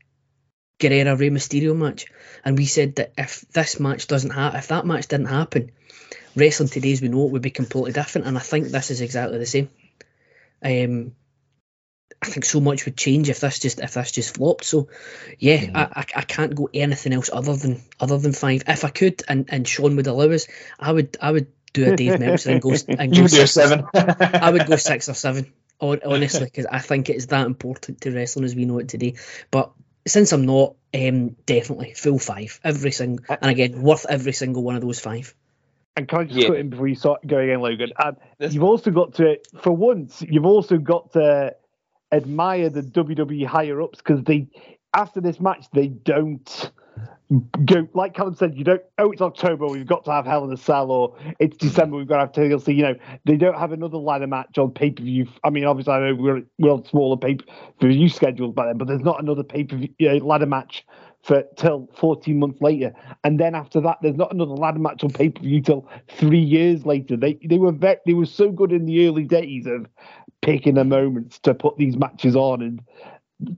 [0.79, 2.05] Guerrera Rey Mysterio match,
[2.45, 5.71] and we said that if this match doesn't happen, if that match didn't happen,
[6.35, 8.27] wrestling today as we know it would be completely different.
[8.27, 9.69] And I think this is exactly the same.
[10.63, 11.13] Um,
[12.21, 14.65] I think so much would change if this just if this just flopped.
[14.65, 14.87] So,
[15.39, 15.75] yeah, Mhm.
[15.75, 18.63] I, I I can't go anything else other than other than five.
[18.67, 20.47] If I could, and and Sean would allow us,
[20.79, 23.47] I would I would do a Dave Meltzer and go and go would do a
[23.47, 23.85] six or- seven.
[23.93, 28.11] I would go six or seven, honestly, because I think it is that important to
[28.11, 29.13] wrestling as we know it today.
[29.51, 29.71] But
[30.07, 34.75] since I'm not, um, definitely full five, every single, and again, worth every single one
[34.75, 35.35] of those five.
[35.95, 36.47] And can I just Yeah.
[36.47, 37.91] cut in before you start going in, Logan?
[37.97, 41.55] And you've also got to, for once, you've also got to
[42.11, 44.47] admire the WWE higher ups because they,
[44.93, 46.71] after this match, they don't
[47.65, 48.55] go like Callum said.
[48.55, 48.81] You don't.
[48.97, 49.67] Oh, it's October.
[49.67, 51.97] We've got to have Hell in a Cell, or it's December.
[51.97, 52.75] We've got to have TLC.
[52.75, 55.27] You know, they don't have another ladder match on pay per view.
[55.43, 58.77] I mean, obviously, I know we're we're on smaller pay per view schedules by then,
[58.77, 60.85] but there's not another pay per view uh, ladder match
[61.23, 62.93] for till 14 months later.
[63.23, 66.39] And then after that, there's not another ladder match on pay per view till three
[66.39, 67.17] years later.
[67.17, 69.85] They they were ve- they were so good in the early days of
[70.41, 72.81] picking the moments to put these matches on, and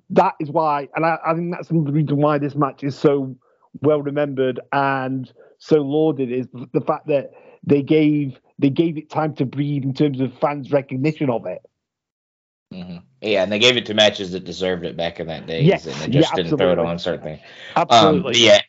[0.09, 0.89] that is why.
[0.95, 3.35] And I, I think that's another reason why this match is so
[3.81, 7.31] well remembered and so lauded is the fact that
[7.65, 11.61] they gave they gave it time to breathe in terms of fans' recognition of it.
[12.73, 13.03] Mhm.
[13.21, 15.85] Yeah, and they gave it to matches that deserved it back in that days, Yes,
[15.85, 17.39] and they just yeah, didn't throw it on certain things.
[17.89, 18.31] Um, Absolutely.
[18.31, 18.61] but yeah,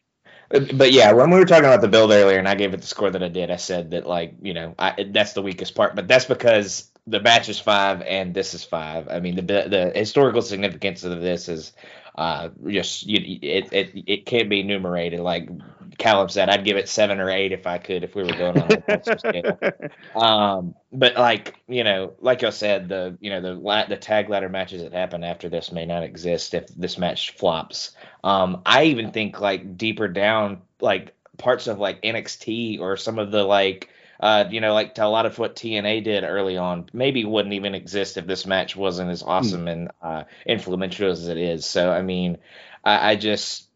[0.50, 2.86] but yeah, when we were talking about the build earlier, and I gave it the
[2.86, 5.94] score that I did, I said that like you know I, that's the weakest part,
[5.96, 9.08] but that's because the match is five and this is five.
[9.08, 11.72] I mean the the historical significance of this is
[12.20, 15.20] uh just you, it it it can't be enumerated.
[15.20, 15.48] Like
[15.96, 18.60] Callum said, I'd give it seven or eight if I could if we were going
[18.60, 19.58] on a scale.
[20.14, 24.28] Um, but like you know, like I said, the you know the la- the tag
[24.28, 27.92] ladder matches that happen after this may not exist if this match flops.
[28.22, 33.30] Um, I even think like deeper down, like parts of like NXT or some of
[33.30, 33.88] the like.
[34.20, 37.54] Uh, you know, like to a lot of what TNA did early on, maybe wouldn't
[37.54, 41.64] even exist if this match wasn't as awesome and uh, influential as it is.
[41.64, 42.36] So, I mean,
[42.84, 43.69] I, I just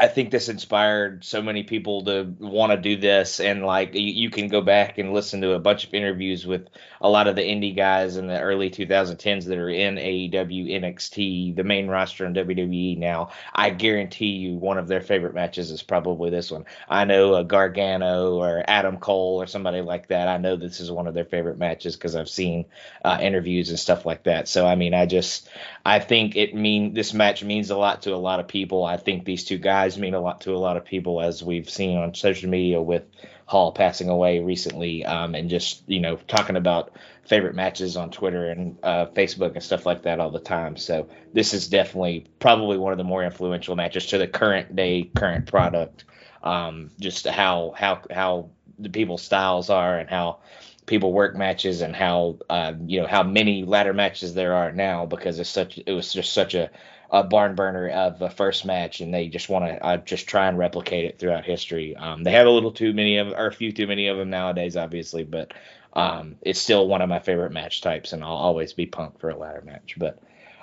[0.00, 4.00] I think this inspired so many people to want to do this, and like you,
[4.00, 6.68] you can go back and listen to a bunch of interviews with
[7.00, 11.56] a lot of the indie guys in the early 2010s that are in AEW, NXT,
[11.56, 13.30] the main roster in WWE now.
[13.52, 16.66] I guarantee you, one of their favorite matches is probably this one.
[16.88, 20.28] I know a Gargano or Adam Cole or somebody like that.
[20.28, 22.66] I know this is one of their favorite matches because I've seen
[23.04, 24.46] uh, interviews and stuff like that.
[24.46, 25.48] So I mean, I just
[25.84, 28.84] I think it mean this match means a lot to a lot of people.
[28.84, 31.70] I think these two guys mean a lot to a lot of people, as we've
[31.70, 33.04] seen on social media with
[33.46, 36.92] Hall passing away recently, um, and just you know talking about
[37.24, 40.76] favorite matches on Twitter and uh, Facebook and stuff like that all the time.
[40.76, 45.10] So this is definitely probably one of the more influential matches to the current day,
[45.14, 46.04] current product.
[46.42, 50.40] Um, just how how how the people's styles are and how
[50.88, 55.06] people work matches and how uh, you know how many ladder matches there are now
[55.06, 56.70] because it's such it was just such a,
[57.10, 60.46] a barn burner of a first match and they just want to uh, just try
[60.46, 61.96] and replicate it throughout history.
[61.96, 64.30] Um, they have a little too many of or a few too many of them
[64.30, 65.52] nowadays, obviously, but
[65.94, 69.30] um, it's still one of my favorite match types and I'll always be pumped for
[69.30, 69.94] a ladder match.
[69.96, 70.20] But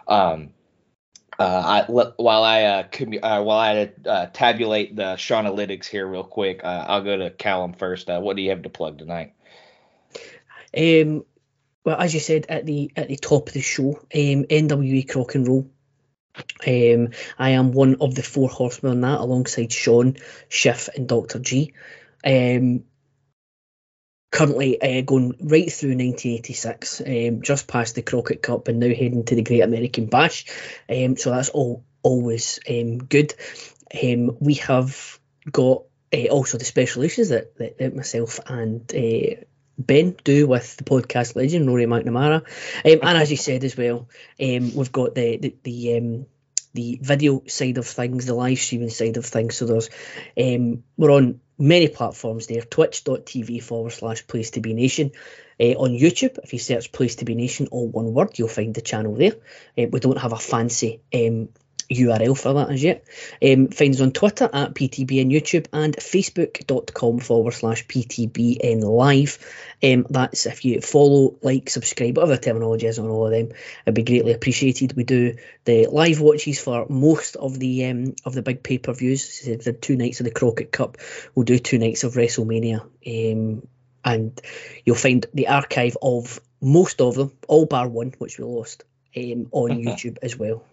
[0.08, 0.50] um,
[1.40, 6.08] uh, I, while I uh, commu- uh, while I uh, tabulate the Sean analytics here
[6.08, 8.10] real quick, uh, I'll go to Callum first.
[8.10, 9.34] Uh, what do you have to plug tonight?
[10.78, 11.26] Um,
[11.84, 15.36] well, as you said at the at the top of the show, um, NWA Crock
[15.36, 15.70] and Roll.
[16.68, 20.18] Um, I am one of the four horsemen on that, alongside Sean,
[20.50, 21.74] Schiff, and Doctor G.
[22.26, 22.84] Um,
[24.32, 29.24] currently uh, going right through 1986, um, just past the Crockett Cup, and now heading
[29.26, 30.46] to the Great American Bash.
[30.90, 33.34] Um, so that's all always um, good.
[34.04, 35.20] Um, we have
[35.52, 35.84] got
[36.14, 39.42] uh, also the special issues that, that, that myself and uh,
[39.78, 42.44] Ben do with the podcast legend Rory McNamara, um,
[42.84, 44.08] and as you said as well,
[44.42, 46.26] um, we've got the the the, um,
[46.74, 49.56] the video side of things, the live streaming side of things.
[49.56, 49.90] So there's
[50.38, 55.12] um, we're on many platforms there: Twitch.tv forward slash Place to Be Nation.
[55.60, 58.74] Uh, on YouTube, if you search Place to Be Nation, all one word, you'll find
[58.74, 59.34] the channel there.
[59.78, 61.50] Uh, we don't have a fancy um,
[61.90, 63.06] URL for that as yet.
[63.42, 69.40] Um, find us on Twitter at PTBN YouTube and Facebook.com forward slash PTBN Live.
[69.84, 73.50] Um, that's if you follow, like, subscribe, whatever the terminology is on all of them,
[73.86, 74.94] it'd be greatly appreciated.
[74.96, 78.94] We do the live watches for most of the um, of the big pay per
[78.94, 79.42] views.
[79.42, 80.98] The two nights of the Crockett Cup,
[81.34, 82.82] we'll do two nights of WrestleMania.
[83.08, 83.68] Um,
[84.04, 84.40] and
[84.86, 88.84] you'll find the archive of most of them, all bar one, which we lost,
[89.18, 90.64] um, on YouTube as well.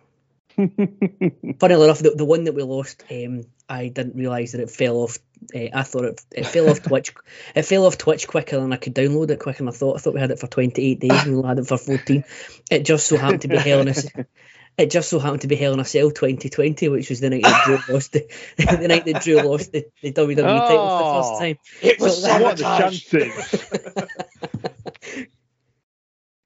[1.58, 4.96] Funnily enough, the, the one that we lost, um, I didn't realise that it fell
[4.96, 5.18] off.
[5.54, 7.12] Uh, I thought it, it fell off Twitch.
[7.54, 9.96] It fell off Twitch quicker than I could download it quicker than I thought.
[9.96, 12.24] I thought we had it for 28 days and we had it for 14.
[12.70, 13.94] It just so happened to be Hell in a
[14.78, 17.42] it just so happened to be Hell in a Cell 2020, which was the night
[17.42, 18.26] that Drew lost the,
[18.56, 21.58] the night that Drew lost the, the WWE title for the first time.
[21.82, 23.10] It was So that- What sabotage.
[23.10, 24.71] chances?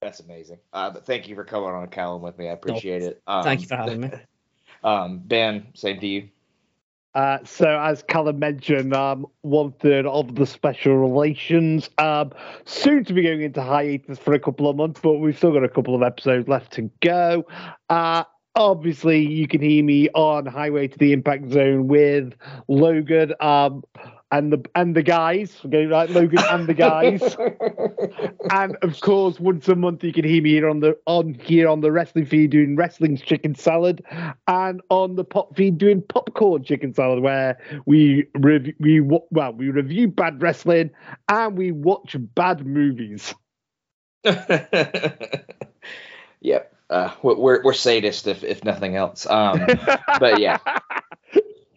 [0.07, 0.59] That's amazing.
[0.73, 2.49] Uh, but thank you for coming on, Callum, with me.
[2.49, 3.21] I appreciate it.
[3.27, 4.11] Um, Thank you for having me.
[4.85, 6.29] Um, ben, same to you.
[7.15, 12.31] Uh, so, as Callum mentioned, um, one third of the special relations um,
[12.67, 15.65] soon to be going into hiatus for a couple of months, but we've still got
[15.65, 17.45] a couple of episodes left to go.
[17.89, 18.23] Uh,
[18.55, 22.35] obviously, you can hear me on Highway to the Impact Zone with
[22.69, 23.83] Logan um,
[24.31, 25.57] and the and the guys.
[25.63, 27.23] I'm getting right, Logan and the guys.
[28.51, 31.69] and of course, once a month you can hear me here on the on here
[31.69, 34.05] on the wrestling feed doing wrestling's chicken salad,
[34.49, 39.01] and on the pop feed doing popcorn chicken salad, where we review we
[39.31, 40.91] well we review bad wrestling
[41.29, 43.35] and we watch bad movies.
[46.41, 46.73] yep.
[46.89, 49.27] Uh, we're we're we're sadists if if nothing else.
[49.27, 49.67] Um,
[50.21, 50.59] but yeah,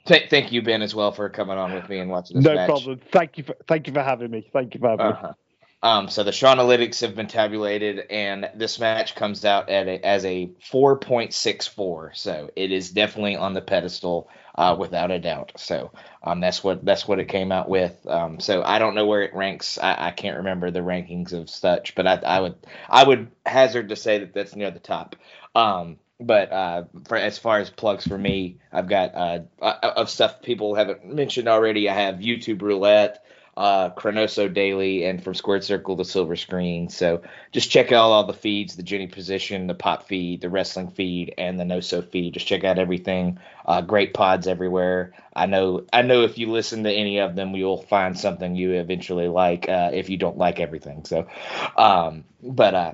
[0.09, 2.55] th- thank you, Ben, as well for coming on with me and watching this no
[2.55, 2.67] match.
[2.67, 2.99] problem.
[3.11, 4.49] Thank you for thank you for having me.
[4.51, 5.11] Thank you for having me.
[5.13, 5.33] Uh-huh.
[5.81, 10.25] Um, so the Shaunalytics have been tabulated, and this match comes out at a, as
[10.25, 12.17] a 4.64.
[12.17, 15.53] So it is definitely on the pedestal, uh, without a doubt.
[15.55, 15.91] So
[16.21, 18.05] um, that's what that's what it came out with.
[18.07, 19.77] Um, so I don't know where it ranks.
[19.77, 22.55] I, I can't remember the rankings of such, but I, I would
[22.89, 25.15] I would hazard to say that that's near the top.
[25.55, 30.09] Um, but uh, for as far as plugs for me, I've got uh, uh, of
[30.09, 31.89] stuff people haven't mentioned already.
[31.89, 33.23] I have YouTube Roulette
[33.59, 36.87] uh, Chronoso Daily, and from Squared Circle to Silver Screen.
[36.87, 40.91] So just check out all the feeds: the Jenny Position, the Pop feed, the Wrestling
[40.91, 42.35] feed, and the No So feed.
[42.35, 43.37] Just check out everything.
[43.65, 45.13] Uh, great pods everywhere.
[45.35, 45.85] I know.
[45.91, 49.67] I know if you listen to any of them, you'll find something you eventually like.
[49.67, 51.27] Uh, if you don't like everything, so.
[51.75, 52.93] Um, but uh,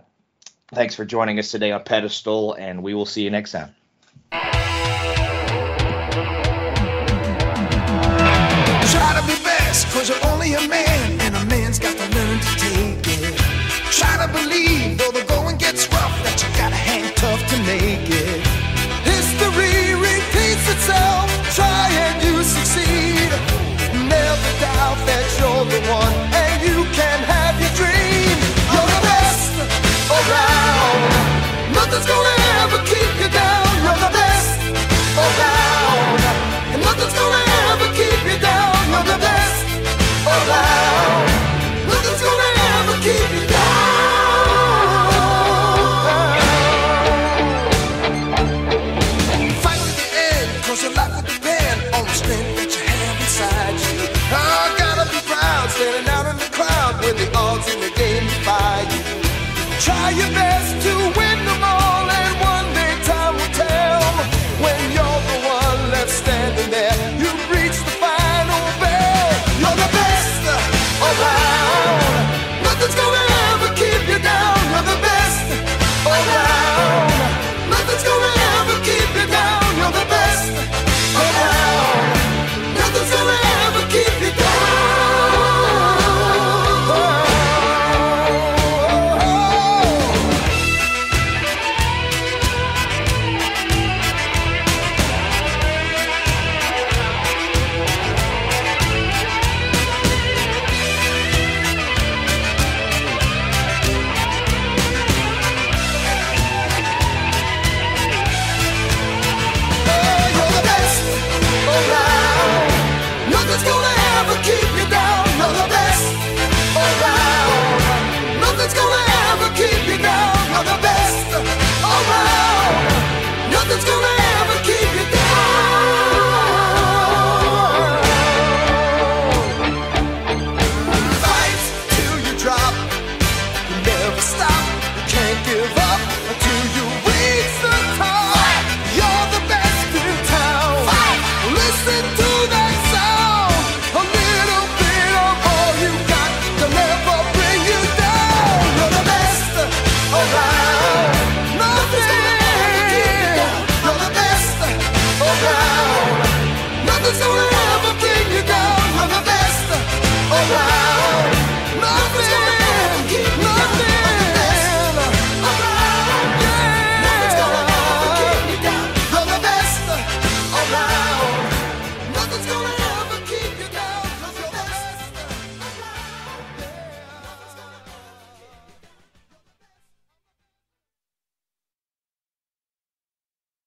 [0.74, 3.76] thanks for joining us today on Pedestal, and we will see you next time.